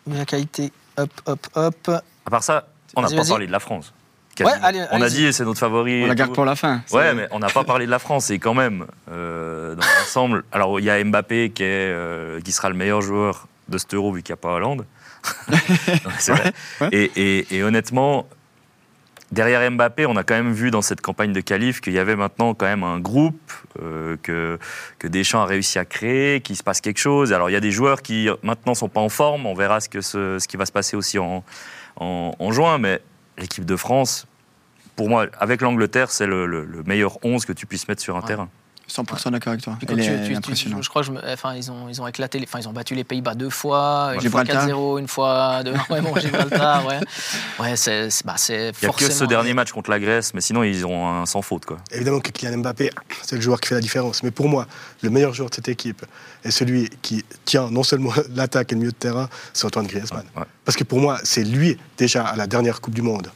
la 0.06 0.24
qualité, 0.26 0.70
hop, 0.98 1.10
hop, 1.26 1.46
hop. 1.54 1.88
À 2.26 2.30
part 2.30 2.42
ça, 2.42 2.68
on 2.94 3.02
n'a 3.02 3.08
pas 3.08 3.24
parlé 3.24 3.46
de 3.46 3.52
la 3.52 3.60
France. 3.60 3.92
Ouais, 4.40 4.46
quasiment. 4.46 4.64
allez, 4.66 4.84
on 4.92 5.02
a 5.02 5.08
dit 5.08 5.32
c'est 5.32 5.44
notre 5.44 5.58
favori. 5.60 6.02
On 6.04 6.06
la 6.06 6.14
garde 6.14 6.30
tout. 6.30 6.34
pour 6.36 6.44
la 6.44 6.56
fin. 6.56 6.82
Ouais, 6.92 7.12
mais 7.14 7.28
on 7.32 7.38
n'a 7.38 7.48
pas 7.48 7.64
parlé 7.64 7.86
de 7.86 7.90
la 7.90 7.98
France 7.98 8.30
et 8.30 8.38
quand 8.38 8.54
même, 8.54 8.86
euh, 9.10 9.74
dans 9.74 9.86
l'ensemble, 9.98 10.44
alors 10.52 10.80
il 10.80 10.84
y 10.86 10.90
a 10.90 11.02
Mbappé 11.04 11.50
qui, 11.50 11.62
est, 11.62 11.66
euh, 11.68 12.40
qui 12.40 12.52
sera 12.52 12.68
le 12.70 12.74
meilleur 12.76 13.02
joueur 13.02 13.46
de 13.68 13.78
cet 13.78 13.92
euro 13.94 14.12
vu 14.12 14.22
qu'il 14.22 14.32
n'y 14.32 14.38
a 14.38 14.42
pas 14.42 14.54
Hollande. 14.54 14.86
Non, 15.50 16.10
c'est 16.18 16.32
vrai. 16.32 16.52
ouais. 16.80 16.88
Et, 16.92 17.10
et- 17.16 17.56
et 17.56 17.62
honnêtement, 17.62 18.26
derrière 19.30 19.70
Mbappé, 19.70 20.06
on 20.06 20.16
a 20.16 20.24
quand 20.24 20.34
même 20.34 20.52
vu 20.52 20.70
dans 20.70 20.82
cette 20.82 21.00
campagne 21.00 21.32
de 21.32 21.40
qualif 21.40 21.80
qu'il 21.80 21.92
y 21.92 21.98
avait 21.98 22.16
maintenant 22.16 22.54
quand 22.54 22.66
même 22.66 22.82
un 22.84 22.98
groupe 22.98 23.52
euh, 23.82 24.16
que, 24.22 24.58
que 24.98 25.06
Deschamps 25.08 25.42
a 25.42 25.46
réussi 25.46 25.78
à 25.78 25.84
créer, 25.84 26.40
qu'il 26.40 26.56
se 26.56 26.62
passe 26.62 26.80
quelque 26.80 26.98
chose. 26.98 27.32
Alors 27.32 27.50
il 27.50 27.52
y 27.52 27.56
a 27.56 27.60
des 27.60 27.70
joueurs 27.70 28.02
qui 28.02 28.28
maintenant 28.42 28.74
sont 28.74 28.88
pas 28.88 29.00
en 29.00 29.08
forme, 29.08 29.46
on 29.46 29.54
verra 29.54 29.80
ce, 29.80 29.88
que 29.88 30.00
ce, 30.00 30.38
ce 30.38 30.48
qui 30.48 30.56
va 30.56 30.66
se 30.66 30.72
passer 30.72 30.96
aussi 30.96 31.18
en, 31.18 31.44
en, 31.96 32.34
en 32.38 32.52
juin, 32.52 32.78
mais 32.78 33.00
l'équipe 33.42 33.64
de 33.66 33.76
France, 33.76 34.26
pour 34.96 35.08
moi, 35.10 35.26
avec 35.38 35.60
l'Angleterre, 35.60 36.10
c'est 36.10 36.26
le, 36.26 36.46
le- 36.46 36.64
le 36.64 36.82
meilleur 36.84 37.18
11 37.24 37.44
que 37.44 37.52
tu 37.52 37.66
puisses 37.66 37.88
mettre 37.88 38.00
sur 38.02 38.16
un 38.16 38.20
Ouais. 38.20 38.26
terrain. 38.26 38.48
100% 38.92 39.30
d'accord 39.30 39.52
avec 39.52 39.62
toi. 39.64 39.76
Elle 39.80 39.86
tu- 39.96 40.02
est 40.02 40.22
tu- 40.22 40.28
tu- 40.30 40.36
impressionnante. 40.36 40.82
je 40.84 40.88
crois 40.88 41.02
que 41.02 41.06
je 41.06 41.12
me- 41.12 41.32
enfin, 41.32 41.54
ils, 41.54 41.70
ont, 41.70 41.88
ils 41.88 42.00
ont 42.02 42.06
éclaté, 42.06 42.38
les- 42.38 42.44
enfin, 42.44 42.58
ils 42.60 42.68
ont 42.68 42.72
battu 42.72 42.94
les 42.94 43.04
Pays-Bas 43.04 43.34
deux 43.34 43.48
fois, 43.50 44.10
une 44.14 44.14
fois 44.14 44.22
Gibraltar. 44.44 44.66
4-0, 44.68 44.98
une 44.98 45.08
fois 45.08 45.62
2 45.64 45.72
Ouais, 45.90 46.00
bon, 46.00 46.14
Gibraltar, 46.16 46.86
ouais. 46.86 47.00
Ouais, 47.58 47.76
c'est 47.76 48.10
c'est- 48.10 48.26
bah, 48.26 48.34
c'est 48.36 48.72
Il 48.82 48.86
n'y 48.86 48.90
a 48.90 48.92
que 48.96 49.10
ce 49.10 49.24
dernier 49.24 49.54
match 49.54 49.72
contre 49.72 49.90
la 49.90 49.98
Grèce, 49.98 50.34
mais 50.34 50.40
sinon 50.40 50.62
ils 50.62 50.84
ont 50.86 51.08
un 51.08 51.26
sans 51.26 51.42
faute. 51.42 51.64
Quoi. 51.64 51.78
Évidemment 51.90 52.20
que 52.20 52.30
Kylian 52.30 52.58
Mbappé, 52.58 52.90
c'est 53.22 53.36
le 53.36 53.42
joueur 53.42 53.60
qui 53.60 53.68
fait 53.68 53.74
la 53.76 53.80
différence. 53.80 54.22
Mais 54.22 54.30
pour 54.30 54.48
moi, 54.48 54.66
le 55.02 55.10
meilleur 55.10 55.32
joueur 55.34 55.48
de 55.50 55.54
cette 55.54 55.68
équipe 55.68 56.04
est 56.44 56.50
celui 56.50 56.90
qui 57.02 57.24
tient 57.44 57.70
non 57.70 57.82
seulement 57.82 58.12
l'attaque 58.34 58.72
et 58.72 58.74
le 58.74 58.80
milieu 58.80 58.92
de 58.92 58.96
terrain, 58.96 59.28
c'est 59.52 59.66
Antoine 59.66 59.86
Griezmann. 59.86 60.24
Ouais. 60.36 60.44
Parce 60.64 60.76
que 60.76 60.84
pour 60.84 61.00
moi, 61.00 61.18
c'est 61.24 61.44
lui, 61.44 61.78
déjà 61.98 62.24
à 62.26 62.36
la 62.36 62.46
dernière 62.46 62.80
Coupe 62.80 62.94
du 62.94 63.02
Monde, 63.02 63.28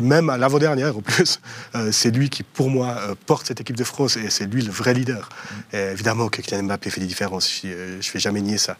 même 0.00 0.30
à 0.30 0.36
l'avant-dernière 0.36 0.96
en 0.96 1.00
plus, 1.00 1.40
euh, 1.74 1.90
c'est 1.92 2.10
lui 2.10 2.30
qui, 2.30 2.42
pour 2.42 2.70
moi, 2.70 2.96
euh, 2.98 3.14
porte 3.26 3.46
cette 3.46 3.60
équipe 3.60 3.76
de 3.76 3.84
France 3.84 4.16
et 4.16 4.30
c'est 4.30 4.46
lui 4.46 4.62
le 4.62 4.70
vrai 4.70 4.94
leader. 4.94 5.28
Et 5.72 5.78
évidemment 5.78 6.28
que 6.28 6.42
Kylian 6.42 6.64
Mbappé 6.64 6.90
fait 6.90 7.00
des 7.00 7.06
différences, 7.06 7.60
je 7.62 7.68
ne 7.68 8.12
vais 8.12 8.20
jamais 8.20 8.40
nier 8.40 8.58
ça. 8.58 8.76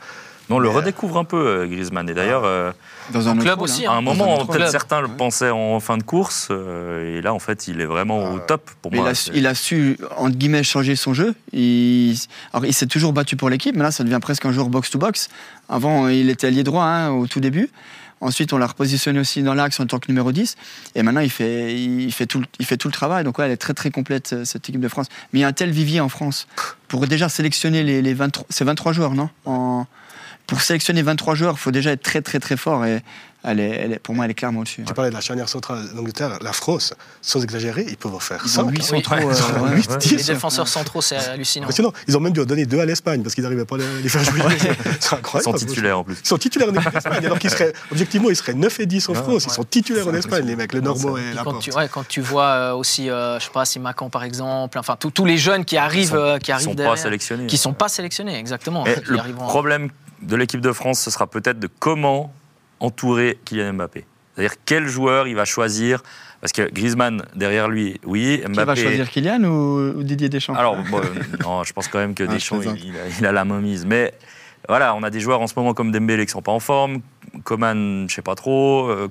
Mais 0.48 0.54
on 0.56 0.58
le 0.58 0.68
euh, 0.68 0.72
redécouvre 0.72 1.18
un 1.18 1.24
peu, 1.24 1.36
euh, 1.36 1.66
Griezmann. 1.66 2.08
Et 2.08 2.14
d'ailleurs, 2.14 2.44
euh, 2.44 2.70
Dans 3.12 3.28
un 3.28 3.36
club 3.36 3.60
aussi, 3.60 3.84
hein. 3.86 3.90
à 3.90 3.94
un 3.94 4.00
moment, 4.00 4.44
peut-être 4.46 4.70
certains 4.70 5.00
le 5.00 5.08
pensaient 5.08 5.50
en 5.50 5.80
fin 5.80 5.96
de 5.98 6.02
course, 6.02 6.50
et 6.50 7.20
là, 7.20 7.34
en 7.34 7.38
fait, 7.38 7.68
il 7.68 7.80
est 7.80 7.84
vraiment 7.86 8.30
au 8.32 8.34
Ouais. 8.36 8.42
top 8.46 8.70
pour 8.82 8.92
moi. 8.92 9.10
il, 9.34 9.46
a, 9.46 9.54
su, 9.54 9.98
entre 10.16 10.36
guillemets, 10.36 10.62
changer 10.62 10.94
son 10.96 11.14
jeu. 11.14 11.34
Il, 11.52 12.16
alors, 12.52 12.64
il 12.66 12.74
s'est 12.74 12.86
toujours 12.86 13.12
battu 13.12 13.36
pour 13.36 13.50
l'équipe, 13.50 13.74
mais 13.76 13.82
là, 13.82 13.90
ça 13.90 14.04
devient 14.04 14.18
presque 14.22 14.44
un 14.46 14.52
joueur 14.52 14.68
box-to-box. 14.68 15.28
Avant, 15.68 16.08
il 16.08 16.30
était 16.30 16.46
allié 16.46 16.62
droit 16.62 16.84
hein, 16.84 17.10
au 17.10 17.26
tout 17.26 17.40
début. 17.40 17.70
Ensuite, 18.22 18.54
on 18.54 18.58
l'a 18.58 18.66
repositionné 18.66 19.20
aussi 19.20 19.42
dans 19.42 19.52
l'axe 19.52 19.78
en 19.78 19.84
tant 19.86 19.98
que 19.98 20.06
numéro 20.08 20.32
10. 20.32 20.56
Et 20.94 21.02
maintenant, 21.02 21.20
il 21.20 21.28
fait, 21.30 21.74
il 21.78 22.10
fait, 22.12 22.24
tout, 22.24 22.40
le- 22.40 22.46
il 22.58 22.64
fait 22.64 22.78
tout 22.78 22.88
le 22.88 22.92
travail. 22.92 23.24
Donc, 23.24 23.38
ouais, 23.38 23.44
elle 23.44 23.50
est 23.52 23.58
très, 23.58 23.74
très 23.74 23.90
complète, 23.90 24.34
cette 24.44 24.66
équipe 24.70 24.80
de 24.80 24.88
France. 24.88 25.08
Mais 25.32 25.40
il 25.40 25.42
y 25.42 25.44
a 25.44 25.48
un 25.48 25.52
tel 25.52 25.70
vivier 25.70 26.00
en 26.00 26.08
France. 26.08 26.46
Pour 26.88 27.06
déjà 27.06 27.28
sélectionner 27.28 27.82
les, 27.82 28.00
les 28.00 28.14
23, 28.14 28.46
c'est 28.48 28.64
23 28.64 28.92
joueurs, 28.92 29.12
non? 29.12 29.28
En- 29.44 29.86
Pour 30.46 30.60
sélectionner 30.60 31.02
23 31.02 31.34
joueurs, 31.34 31.54
il 31.56 31.60
faut 31.60 31.70
déjà 31.72 31.90
être 31.92 32.02
très, 32.02 32.22
très, 32.22 32.38
très 32.38 32.56
fort. 32.56 32.84
Et 32.84 33.02
elle 33.42 33.58
est, 33.60 33.68
elle 33.70 33.92
est- 33.94 33.98
pour 33.98 34.14
moi, 34.14 34.24
elle 34.24 34.30
est 34.30 34.34
clairement 34.34 34.60
au-dessus. 34.60 34.84
Tu 34.86 34.94
parlais 34.94 35.10
de 35.10 35.14
la 35.14 35.20
charnière 35.20 35.48
centrale 35.48 35.88
d'Angleterre, 35.94 36.38
la 36.40 36.52
France, 36.52 36.94
sans 37.20 37.42
exagérer, 37.42 37.84
ils 37.88 37.96
peuvent 37.96 38.14
en 38.14 38.20
faire 38.20 38.40
Ils 38.44 38.48
100. 38.50 38.62
ont 38.64 38.68
8 38.68 38.78
Oui. 38.78 38.84
centraux. 38.84 39.14
Ouais. 39.16 39.24
euh, 39.24 39.32
Ils 39.34 39.58
ont 39.60 39.64
ouais. 39.64 39.76
huit, 39.76 39.90
Ouais. 39.90 39.96
dix. 39.98 40.16
Les 40.16 40.22
défenseurs 40.34 40.68
centraux, 40.68 41.00
c'est 41.02 41.16
hallucinant. 41.16 41.66
Ils 42.06 42.16
ont 42.16 42.20
même 42.20 42.32
dû 42.32 42.40
en 42.40 42.44
donner 42.44 42.64
deux 42.64 42.78
à 42.80 42.84
l'Espagne 42.86 43.22
parce 43.22 43.34
qu'ils 43.34 43.42
n'arrivaient 43.42 43.64
pas 43.64 43.74
à 43.76 43.78
les 44.02 44.08
faire 44.08 44.22
jouer. 44.24 44.40
c'est 44.60 44.68
Ils 44.68 45.14
incroyable. 45.16 45.58
sont 45.58 45.66
titulaires 45.66 45.98
en 45.98 46.04
plus. 46.04 46.16
Ils 46.22 46.26
sont 46.28 46.38
titulaires 46.38 46.68
en 46.68 46.74
équipe 46.74 46.92
d'Espagne, 46.92 47.26
alors 47.26 47.38
qu'ils 47.40 47.50
seraient, 47.50 47.72
objectivement, 47.90 48.30
ils 48.30 48.36
seraient 48.36 48.54
9 48.54 48.78
et 48.80 48.86
10 48.86 49.08
en 49.08 49.12
Ouais. 49.14 49.18
France. 49.22 49.44
Ils 49.46 49.50
sont 49.52 49.64
titulaires 49.64 50.06
en 50.08 50.14
Espagne, 50.14 50.46
les 50.46 50.54
mecs, 50.56 50.72
le 50.72 50.80
Normand 50.80 51.16
et 51.16 51.32
la 51.34 51.42
quand 51.42 51.58
tu, 51.58 51.72
ouais, 51.72 51.88
quand 51.92 52.06
tu 52.06 52.20
vois 52.20 52.46
euh, 52.46 52.72
aussi, 52.74 53.10
euh, 53.10 53.38
je 53.40 53.44
sais 53.46 53.50
pas, 53.52 53.64
si 53.64 53.80
Macan 53.80 54.10
par 54.10 54.22
exemple, 54.24 54.78
enfin 54.78 54.96
tous 54.96 55.24
les 55.24 55.38
jeunes 55.38 55.64
qui 55.64 55.76
arrivent, 55.76 56.10
sont- 56.10 56.14
euh, 56.16 56.38
qui 56.38 56.50
Ils 56.50 56.54
arrivent 56.54 56.66
sont 56.68 56.74
pas 56.76 56.96
sélectionnés. 56.96 57.46
qui 57.46 57.56
sont 57.58 57.72
pas 57.74 57.88
sélectionnés, 57.88 58.38
exactement. 58.38 58.84
Le 58.84 59.32
problème 59.34 59.90
de 60.22 60.36
l'équipe 60.36 60.60
de 60.60 60.72
France, 60.72 61.00
ce 61.00 61.10
sera 61.10 61.26
peut-être 61.26 61.58
de 61.58 61.68
comment 61.78 62.32
entourer 62.80 63.38
Kylian 63.44 63.74
Mbappé. 63.74 64.04
C'est-à-dire 64.34 64.54
quel 64.64 64.86
joueur 64.86 65.26
il 65.28 65.34
va 65.34 65.44
choisir. 65.44 66.02
Parce 66.42 66.52
que 66.52 66.70
Griezmann, 66.70 67.22
derrière 67.34 67.68
lui, 67.68 67.98
oui. 68.04 68.42
Qui 68.44 68.52
va 68.52 68.64
Mbappé. 68.64 68.82
choisir 68.82 69.08
Kylian 69.10 69.44
ou, 69.44 70.02
Didier 70.02 70.28
Deschamps? 70.28 70.54
Alors, 70.54 70.76
bon, 70.90 71.00
non, 71.42 71.64
je 71.64 71.72
pense 71.72 71.88
quand 71.88 71.98
même 71.98 72.14
que 72.14 72.24
Ah, 72.24 72.32
Deschamps, 72.32 72.60
il, 72.60 72.68
a, 72.96 73.08
il 73.18 73.26
a 73.26 73.32
la 73.32 73.44
main 73.46 73.60
mise. 73.60 73.86
Mais 73.86 74.12
voilà, 74.68 74.94
on 74.94 75.02
a 75.02 75.10
des 75.10 75.20
joueurs 75.20 75.40
en 75.40 75.46
ce 75.46 75.54
moment 75.56 75.72
comme 75.72 75.90
Dembélé 75.92 76.26
qui 76.26 76.32
sont 76.32 76.42
pas 76.42 76.52
en 76.52 76.60
forme. 76.60 77.00
Coman, 77.44 78.06
je 78.08 78.14
sais 78.14 78.22
pas 78.22 78.34
trop. 78.34 78.88
Euh, 78.90 79.08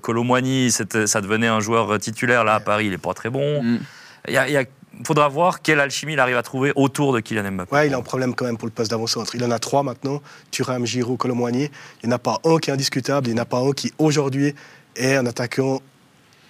c'était- 0.70 1.08
ça 1.08 1.22
devenait 1.22 1.48
un 1.48 1.60
joueur 1.60 1.98
titulaire. 2.00 2.44
Là, 2.44 2.56
à 2.56 2.60
Paris, 2.60 2.88
il 2.88 2.94
est 2.94 2.98
pas 3.00 3.14
très 3.14 3.30
bon. 3.30 3.64
Mm. 3.64 3.80
Il 4.28 4.34
y 4.34 4.38
a- 4.38 4.48
il 4.48 4.54
y 4.54 4.58
a- 4.58 4.64
faudra 5.04 5.28
voir 5.28 5.62
quelle 5.62 5.80
alchimie 5.80 6.14
il 6.14 6.20
arrive 6.20 6.38
à 6.38 6.44
trouver 6.44 6.72
autour 6.76 7.14
de 7.14 7.20
Kylian 7.20 7.52
Mbappé. 7.52 7.74
Ouais, 7.76 7.88
il 7.88 7.94
a 7.94 7.98
un 7.98 8.02
problème 8.02 8.34
quand 8.36 8.46
même 8.46 8.58
pour 8.58 8.68
le 8.68 8.72
poste 8.72 8.92
d'avant-centre. 8.92 9.36
Il 9.36 9.44
en 9.44 9.52
a 9.52 9.60
trois 9.60 9.84
maintenant 9.84 10.22
Thuram, 10.52 10.86
Giroud, 10.86 11.18
Colomboigny. 11.18 11.70
Il 12.04 12.08
n'y 12.08 12.14
en 12.14 12.16
a 12.16 12.20
pas 12.20 12.40
un 12.46 12.58
qui 12.60 12.70
est 12.70 12.74
indiscutable. 12.74 13.28
Il 13.28 13.34
n'y 13.34 13.40
en 13.40 13.44
a 13.44 13.46
pas 13.46 13.60
un 13.60 13.72
qui, 13.72 13.92
aujourd'hui, 13.98 14.56
est 14.96 15.16
un 15.16 15.26
attaquant, 15.26 15.82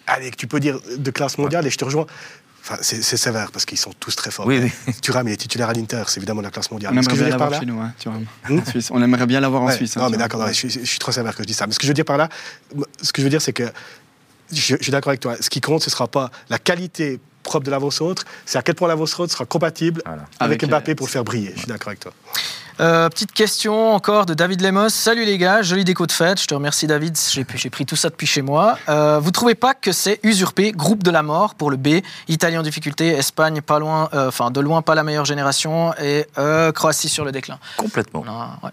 allez, 0.08 0.32
que 0.32 0.36
tu 0.36 0.48
peux 0.48 0.60
dire 0.60 0.80
de 0.98 1.12
classe 1.12 1.38
mondiale. 1.38 1.66
Et 1.66 1.70
je 1.70 1.78
te 1.78 1.86
rejoins. 1.86 2.06
Enfin, 2.62 2.78
c'est 2.82 3.04
c'est 3.04 3.18
sévère 3.18 3.52
parce 3.52 3.64
qu'ils 3.66 3.78
sont 3.78 3.94
tous 4.00 4.16
très 4.16 4.32
forts. 4.32 4.48
Oui, 4.48 4.60
oui. 4.88 4.94
Thuram, 5.02 5.28
il 5.28 5.34
est 5.34 5.38
titulaire 5.38 5.70
à 5.70 5.74
l'Inter. 5.74 6.04
C'est 6.08 6.18
évidemment 6.18 6.42
de 6.42 6.48
la 6.48 6.52
classe 6.52 6.72
mondiale. 6.72 6.94
On 6.96 6.98
aimerait 6.98 7.14
bien 7.16 7.30
l'avoir 7.30 7.60
chez 7.60 7.66
nous, 7.66 7.80
hein, 7.80 7.94
vois. 8.06 8.14
En 8.50 8.66
Suisse. 8.66 8.90
On 8.92 9.02
aimerait 9.04 9.28
bien 9.28 9.40
l'avoir 9.40 9.62
en 9.62 9.68
Ouais, 9.68 9.76
Suisse. 9.76 9.96
hein, 9.98 10.02
non, 10.02 10.10
mais 10.10 10.18
d'accord, 10.18 10.40
non, 10.42 10.48
je, 10.48 10.54
suis, 10.54 10.70
je 10.70 10.80
suis 10.84 11.00
trop 11.00 11.12
sévère 11.12 11.36
que 11.36 11.44
je 11.44 11.48
dis 11.48 11.54
ça. 11.54 11.68
Mais 11.68 11.74
ce 11.74 11.80
que 11.80 11.84
je 11.86 11.90
veux 11.90 11.94
dire 11.94 12.06
par 12.06 12.18
là, 12.18 12.30
ce 13.02 13.14
que 13.14 13.22
je 13.22 13.26
veux 13.26 13.30
dire, 13.30 13.42
c'est 13.42 13.54
que 13.54 13.66
je, 14.52 14.76
je 14.78 14.84
suis 14.84 14.92
d'accord 14.92 15.10
avec 15.10 15.20
toi. 15.20 15.36
Ce 15.40 15.50
qui 15.50 15.62
compte, 15.62 15.82
ce 15.84 15.90
ne 15.90 15.92
sera 15.92 16.08
pas 16.08 16.32
la 16.50 16.58
qualité 16.58 17.20
propre 17.46 17.66
de 17.66 17.72
l'avant-centre, 17.72 18.24
c'est 18.46 18.58
à 18.58 18.62
quel 18.62 18.76
point 18.76 18.88
l'avant-centre 18.90 19.32
sera 19.32 19.46
compatible 19.46 20.02
Voilà. 20.06 20.24
avec, 20.40 20.64
Avec, 20.64 20.70
Mbappé 20.70 20.92
euh, 20.92 20.96
pour 20.96 21.08
le 21.08 21.12
faire 21.12 21.24
briller. 21.24 21.52
Je 21.54 21.60
suis 21.60 21.68
d'accord 21.68 21.90
avec 21.90 22.02
toi. 22.02 22.12
Euh, 22.82 23.08
petite 23.08 23.32
question 23.32 23.94
encore 23.94 24.26
de 24.26 24.34
David 24.34 24.60
Lemos. 24.62 24.90
Salut 24.90 25.24
les 25.24 25.38
gars, 25.38 25.62
jolie 25.62 25.86
déco 25.86 26.06
de 26.06 26.12
fête. 26.12 26.42
Je 26.42 26.46
te 26.46 26.54
remercie 26.54 26.88
David, 26.88 27.18
j'ai 27.56 27.70
pris 27.70 27.86
tout 27.86 27.96
ça 27.96 28.10
depuis 28.10 28.28
chez 28.28 28.42
moi. 28.42 28.78
Euh, 28.90 29.18
vous 29.20 29.32
trouvez 29.32 29.56
pas 29.56 29.74
que 29.74 29.94
c'est 29.94 30.20
usurpé 30.24 30.74
Groupe 30.74 31.02
de 31.02 31.12
la 31.12 31.24
mort 31.24 31.56
pour 31.56 31.72
le 31.72 31.78
B 31.78 32.02
Italie 32.28 32.58
en 32.58 32.64
difficulté, 32.64 33.08
Espagne 33.10 33.62
pas 33.62 33.80
loin, 33.80 34.10
euh, 34.14 34.28
enfin 34.28 34.52
de 34.52 34.60
loin 34.60 34.82
pas 34.82 34.94
la 34.94 35.04
meilleure 35.04 35.24
génération 35.24 35.94
et 36.02 36.26
euh, 36.38 36.74
Croatie 36.74 37.08
sur 37.08 37.24
le 37.24 37.32
déclin? 37.32 37.60
Complètement. 37.78 38.26
Ouais. 38.62 38.72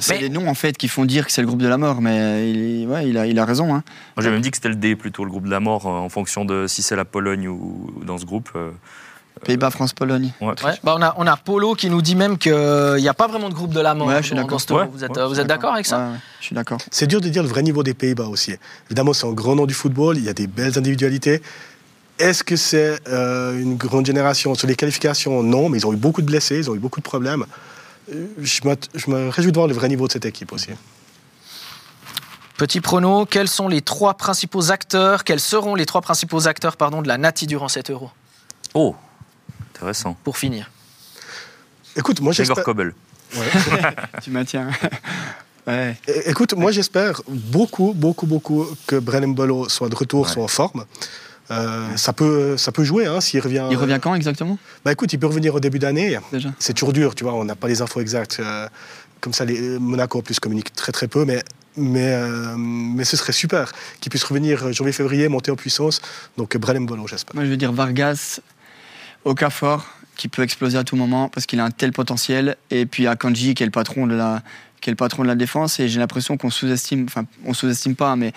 C'est 0.00 0.14
Mais- 0.14 0.20
les 0.20 0.28
noms 0.28 0.48
en 0.48 0.54
fait 0.54 0.76
qui 0.76 0.88
font 0.88 1.04
dire 1.04 1.24
que 1.26 1.32
c'est 1.32 1.40
le 1.40 1.46
groupe 1.46 1.62
de 1.62 1.68
la 1.68 1.78
mort, 1.78 2.00
mais 2.02 2.50
il, 2.52 2.86
ouais, 2.88 3.08
il, 3.08 3.16
a, 3.16 3.26
il 3.26 3.38
a 3.38 3.44
raison. 3.44 3.66
Hein. 3.74 3.82
Moi, 4.16 4.22
j'ai 4.24 4.30
même 4.30 4.40
dit 4.40 4.50
que 4.50 4.56
c'était 4.56 4.68
le 4.68 4.74
D 4.76 4.96
plutôt, 4.96 5.24
le 5.24 5.30
groupe 5.30 5.46
de 5.46 5.50
la 5.50 5.60
mort, 5.60 5.86
euh, 5.86 5.90
en 5.90 6.08
fonction 6.08 6.44
de 6.44 6.66
si 6.66 6.82
c'est 6.82 6.96
la 6.96 7.04
Pologne 7.04 7.48
ou, 7.48 7.90
ou 8.00 8.04
dans 8.04 8.18
ce 8.18 8.24
groupe. 8.26 8.50
euh, 8.56 8.70
Pays-Bas, 9.44 9.70
France, 9.70 9.92
Pologne. 9.92 10.32
ouais. 10.40 10.48
Ouais, 10.64 10.72
bah 10.82 10.96
on, 10.98 11.02
a, 11.02 11.14
on 11.16 11.24
a 11.26 11.36
Polo 11.36 11.74
qui 11.74 11.88
nous 11.90 12.02
dit 12.02 12.16
même 12.16 12.38
qu'il 12.38 12.52
n'y 12.98 13.08
a 13.08 13.14
pas 13.14 13.28
vraiment 13.28 13.48
de 13.48 13.54
groupe 13.54 13.72
de 13.72 13.80
la 13.80 13.94
mort 13.94 14.08
Ouais, 14.08 14.14
dans, 14.14 14.20
je 14.20 14.26
suis 14.26 14.34
dans 14.34 14.42
d'accord. 14.42 14.60
ce 14.60 14.66
tour. 14.66 14.76
Ouais, 14.78 14.88
Vous 14.92 15.04
êtes, 15.04 15.10
ouais, 15.12 15.18
euh, 15.22 15.26
vous 15.28 15.38
êtes 15.38 15.46
d'accord 15.46 15.74
avec 15.74 15.86
ça? 15.86 16.08
Je 16.40 16.46
suis 16.46 16.54
d'accord. 16.56 16.78
C'est 16.90 17.06
dur 17.06 17.20
de 17.20 17.28
dire 17.28 17.42
le 17.44 17.48
vrai 17.48 17.62
niveau 17.62 17.84
des 17.84 17.94
Pays-Bas 17.94 18.26
aussi. 18.26 18.54
Évidemment, 18.86 19.12
c'est 19.12 19.26
un 19.28 19.32
grand 19.32 19.54
nom 19.54 19.66
du 19.66 19.74
football, 19.74 20.16
il 20.18 20.24
y 20.24 20.28
a 20.28 20.32
des 20.34 20.48
belles 20.48 20.76
individualités. 20.76 21.40
Est-ce 22.18 22.42
que 22.42 22.56
c'est 22.56 22.98
euh, 23.08 23.56
une 23.62 23.76
grande 23.76 24.06
génération 24.06 24.56
Sur 24.56 24.66
les 24.66 24.74
qualifications, 24.74 25.40
non, 25.44 25.68
mais 25.68 25.78
ils 25.78 25.86
ont 25.86 25.92
eu 25.92 25.96
beaucoup 25.96 26.20
de 26.20 26.26
blessés, 26.26 26.56
ils 26.58 26.68
ont 26.68 26.74
eu 26.74 26.80
beaucoup 26.80 26.98
de 26.98 27.04
problèmes. 27.04 27.44
Je 28.38 28.66
me, 28.68 28.76
je 28.94 29.10
me 29.10 29.28
réjouis 29.28 29.52
de 29.52 29.56
voir 29.56 29.66
le 29.68 29.74
vrai 29.74 29.88
niveau 29.88 30.06
de 30.06 30.12
cette 30.12 30.24
équipe 30.24 30.52
aussi. 30.52 30.70
Petit 32.56 32.80
prono, 32.80 33.24
quels 33.26 33.48
sont 33.48 33.68
les 33.68 33.82
trois 33.82 34.14
principaux 34.14 34.70
acteurs, 34.72 35.24
quels 35.24 35.40
seront 35.40 35.74
les 35.74 35.86
trois 35.86 36.00
principaux 36.00 36.48
acteurs 36.48 36.76
pardon, 36.76 37.02
de 37.02 37.08
la 37.08 37.18
Nati 37.18 37.46
durant 37.46 37.68
cet 37.68 37.90
euro? 37.90 38.10
Oh, 38.74 38.96
intéressant. 39.74 40.16
Pour 40.24 40.36
finir. 40.38 40.70
Écoute, 41.96 42.20
moi 42.20 42.32
j'espère. 42.32 42.64
Kobel. 42.64 42.94
tu 44.22 44.30
maintiens. 44.30 44.70
ouais. 45.66 45.96
Écoute, 46.26 46.54
moi 46.54 46.72
j'espère 46.72 47.20
beaucoup, 47.28 47.92
beaucoup, 47.94 48.26
beaucoup 48.26 48.66
que 48.86 48.96
Brennan 48.96 49.34
Bolo 49.34 49.68
soit 49.68 49.88
de 49.88 49.94
retour, 49.94 50.26
Ouais. 50.26 50.32
soit 50.32 50.42
en 50.42 50.48
forme. 50.48 50.84
Euh, 51.50 51.96
ça, 51.96 52.12
peut, 52.12 52.56
ça 52.56 52.72
peut 52.72 52.84
jouer 52.84 53.06
hein, 53.06 53.20
s'il 53.20 53.40
revient. 53.40 53.66
Il 53.70 53.76
revient 53.76 53.98
quand 54.02 54.14
exactement? 54.14 54.58
Bah 54.84 54.92
écoute, 54.92 55.12
il 55.12 55.18
peut 55.18 55.26
revenir 55.26 55.54
au 55.54 55.60
début 55.60 55.78
d'année. 55.78 56.18
C'est 56.58 56.74
toujours 56.74 56.92
dur, 56.92 57.14
tu 57.14 57.24
vois, 57.24 57.34
on 57.34 57.44
n'a 57.44 57.56
pas 57.56 57.68
les 57.68 57.80
infos 57.80 58.00
exactes. 58.00 58.38
euh, 58.40 58.68
comme 59.20 59.32
ça, 59.32 59.44
les, 59.44 59.78
Monaco 59.78 60.18
en 60.18 60.22
plus 60.22 60.40
communique 60.40 60.72
très 60.72 60.92
très 60.92 61.08
peu, 61.08 61.24
mais, 61.24 61.42
mais, 61.76 62.12
euh, 62.12 62.56
mais 62.56 63.04
ce 63.04 63.16
serait 63.16 63.32
super 63.32 63.72
qu'il 64.00 64.10
puisse 64.10 64.24
revenir 64.24 64.64
euh, 64.66 64.72
janvier-février, 64.72 65.28
monter 65.28 65.50
en 65.50 65.56
puissance. 65.56 66.00
Donc 66.36 66.54
euh, 66.54 66.58
Brennan 66.58 66.86
Bolo, 66.86 67.06
j'espère. 67.06 67.34
Moi, 67.34 67.44
je 67.44 67.50
veux 67.50 67.56
dire 67.56 67.72
Vargas, 67.72 68.40
Okafor, 69.24 69.86
qui 70.16 70.28
peut 70.28 70.42
exploser 70.42 70.78
à 70.78 70.84
tout 70.84 70.96
moment 70.96 71.28
parce 71.28 71.46
qu'il 71.46 71.60
a 71.60 71.64
un 71.64 71.70
tel 71.70 71.92
potentiel. 71.92 72.56
Et 72.70 72.86
puis 72.86 73.06
Akanji, 73.06 73.54
qui 73.54 73.62
est 73.62 73.66
le 73.66 73.72
patron 73.72 74.06
de 74.06 74.14
la, 74.14 74.42
qui 74.80 74.90
est 74.90 74.92
le 74.92 74.96
patron 74.96 75.22
de 75.22 75.28
la 75.28 75.34
défense. 75.34 75.80
Et 75.80 75.88
j'ai 75.88 75.98
l'impression 76.00 76.36
qu'on 76.36 76.50
sous-estime, 76.50 77.06
enfin, 77.08 77.24
on 77.44 77.54
sous-estime 77.54 77.94
pas, 77.96 78.16
mais 78.16 78.32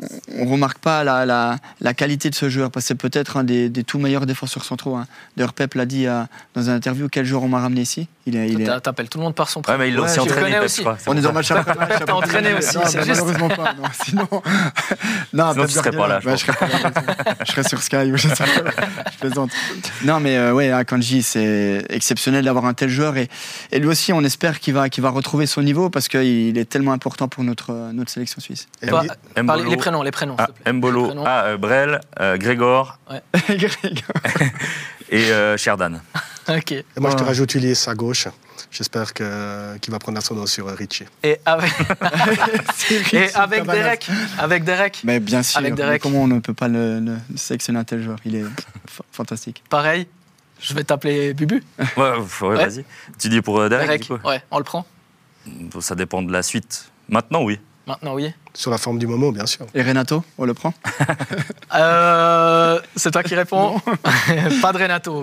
on, 0.00 0.46
on 0.46 0.50
remarque 0.52 0.78
pas 0.78 1.04
la, 1.04 1.24
la, 1.26 1.58
la 1.80 1.94
qualité 1.94 2.28
de 2.30 2.34
ce 2.34 2.48
joueur 2.48 2.70
parce 2.70 2.84
que 2.84 2.88
c'est 2.88 2.94
peut-être 2.94 3.36
un 3.36 3.44
des, 3.44 3.68
des 3.68 3.84
tout 3.84 3.98
meilleurs 3.98 4.26
défenseurs 4.26 4.64
centraux. 4.64 4.96
Hein. 4.96 5.06
D'ailleurs, 5.36 5.52
Pep 5.52 5.74
l'a 5.74 5.86
dit 5.86 6.06
euh, 6.06 6.22
dans 6.54 6.62
une 6.62 6.74
interview 6.74 7.08
quel 7.08 7.24
joueur 7.24 7.42
on 7.44 7.48
m'a 7.48 7.60
ramené 7.60 7.82
ici? 7.82 8.08
Il 8.26 8.36
est, 8.36 8.48
il 8.48 8.60
est... 8.62 8.80
T'appelles 8.80 9.08
tout 9.08 9.18
le 9.18 9.24
monde 9.24 9.34
par 9.34 9.48
son 9.48 9.60
Ouais, 9.60 9.64
prénom. 9.64 9.78
mais 9.80 9.88
il 9.88 9.94
l'a 9.94 10.00
Ouais, 10.02 10.06
aussi 10.06 10.14
je 10.16 10.20
entraîné, 10.20 10.50
Pep, 10.52 10.62
aussi. 10.64 10.76
je 10.76 10.80
crois. 10.82 10.96
On 11.08 11.16
est 11.16 11.20
dans 11.20 11.28
ça. 11.28 11.34
ma 11.34 11.42
championnat. 11.42 11.86
T'as 12.06 12.12
entraîné 12.12 12.54
aussi, 12.54 12.76
Non, 12.76 12.82
c'est 12.86 12.98
bah, 12.98 13.04
juste. 13.04 13.20
malheureusement 13.20 13.48
pas. 13.48 13.74
Non, 13.74 13.82
sinon, 14.04 14.28
non, 15.32 15.52
Sinon, 15.52 15.66
tu 15.66 15.72
serais 15.72 15.90
pas 15.90 16.06
là, 16.08 16.20
je 16.20 16.26
Ouais, 16.28 16.32
pense. 16.32 16.40
je, 16.40 16.46
serais 16.46 16.56
pas 16.56 16.68
là. 16.68 17.34
Je 17.46 17.52
serais 17.52 17.64
sur 17.68 17.82
Sky 17.82 17.96
ou 18.12 18.16
je 18.16 18.28
sais 18.28 18.34
pas. 18.34 18.44
Je 19.12 19.18
plaisante. 19.18 19.50
Non, 20.04 20.20
mais 20.20 20.36
euh, 20.36 20.52
ouais, 20.52 20.70
Akanji, 20.70 21.22
c'est 21.22 21.84
exceptionnel 21.90 22.44
d'avoir 22.44 22.64
un 22.66 22.74
tel 22.74 22.88
joueur 22.88 23.16
et, 23.16 23.28
et 23.72 23.78
lui 23.80 23.88
aussi, 23.88 24.12
on 24.12 24.22
espère 24.22 24.60
qu'il 24.60 24.74
va, 24.74 24.88
qu'il 24.88 25.02
va 25.02 25.10
retrouver 25.10 25.46
son 25.46 25.62
niveau 25.62 25.81
parce 25.90 26.08
qu'il 26.08 26.56
est 26.58 26.64
tellement 26.68 26.92
important 26.92 27.28
pour 27.28 27.44
notre, 27.44 27.72
notre 27.92 28.10
sélection 28.10 28.40
suisse. 28.40 28.66
Et 28.82 28.88
Toi, 28.88 29.02
lui- 29.02 29.08
Par 29.46 29.56
les, 29.56 29.62
les 29.64 29.68
Mbolo. 29.68 29.76
prénoms 29.76 29.78
prénoms, 29.78 30.02
les 30.02 30.10
prénoms. 30.10 30.36
Ah. 30.38 30.72
Mbolo, 30.72 31.06
Prénom. 31.06 31.24
ah, 31.26 31.44
euh, 31.46 31.56
Brel, 31.56 32.00
euh, 32.20 32.36
Grégor 32.38 32.98
et 35.10 35.30
euh, 35.30 35.56
Sherdan. 35.56 36.00
Ok. 36.48 36.72
Et 36.72 36.84
moi, 36.98 37.10
je 37.12 37.16
te 37.16 37.22
rajoute 37.22 37.54
Ulysse 37.54 37.86
à 37.86 37.94
gauche. 37.94 38.26
J'espère 38.72 39.14
que- 39.14 39.76
qu'il 39.78 39.92
va 39.92 40.00
prendre 40.00 40.18
ascendant 40.18 40.44
sur 40.46 40.66
euh, 40.66 40.74
Richie. 40.74 41.04
Et 41.22 41.38
avec, 41.46 41.70
et 43.12 43.32
avec. 43.32 43.64
Derek. 43.64 44.08
Avec 44.38 44.64
Derek. 44.64 45.00
Mais 45.04 45.20
bien 45.20 45.44
sûr, 45.44 45.58
Avec 45.58 45.70
mais 45.70 45.76
Derek. 45.76 46.02
comment 46.02 46.22
on 46.22 46.26
ne 46.26 46.40
peut 46.40 46.52
pas 46.52 46.66
le, 46.66 46.98
le 46.98 47.16
sélectionner 47.36 47.78
un 47.78 47.84
tel 47.84 48.02
joueur? 48.02 48.16
Il 48.24 48.34
est 48.34 48.42
fa- 48.88 49.04
fantastique. 49.12 49.62
Pareil. 49.70 50.08
Je 50.60 50.74
vais 50.74 50.82
t'appeler 50.82 51.32
Bubu. 51.32 51.62
Ouais, 51.78 51.84
ouais, 51.96 52.18
Ouais. 52.48 52.56
vas-y. 52.56 52.84
Tu 53.20 53.28
dis 53.28 53.40
pour 53.40 53.60
euh, 53.60 53.68
Derek, 53.68 53.86
Derek. 53.86 54.02
du 54.02 54.08
coup? 54.08 54.28
Ouais, 54.28 54.42
on 54.50 54.58
le 54.58 54.64
prend. 54.64 54.84
Ça 55.80 55.94
dépend 55.94 56.22
de 56.22 56.32
la 56.32 56.42
suite. 56.42 56.90
Maintenant, 57.08 57.42
oui. 57.42 57.58
Maintenant, 57.86 58.14
oui. 58.14 58.32
Sur 58.54 58.70
la 58.70 58.78
forme 58.78 58.98
du 58.98 59.06
moment, 59.06 59.32
bien 59.32 59.46
sûr. 59.46 59.66
Et 59.74 59.82
Renato, 59.82 60.24
on 60.38 60.44
le 60.44 60.54
prend 60.54 60.72
Euh, 61.74 62.78
c'est 62.96 63.10
toi 63.10 63.22
qui 63.22 63.34
réponds 63.34 63.80
Pas 64.60 64.72
de 64.72 64.78
Renato. 64.78 65.20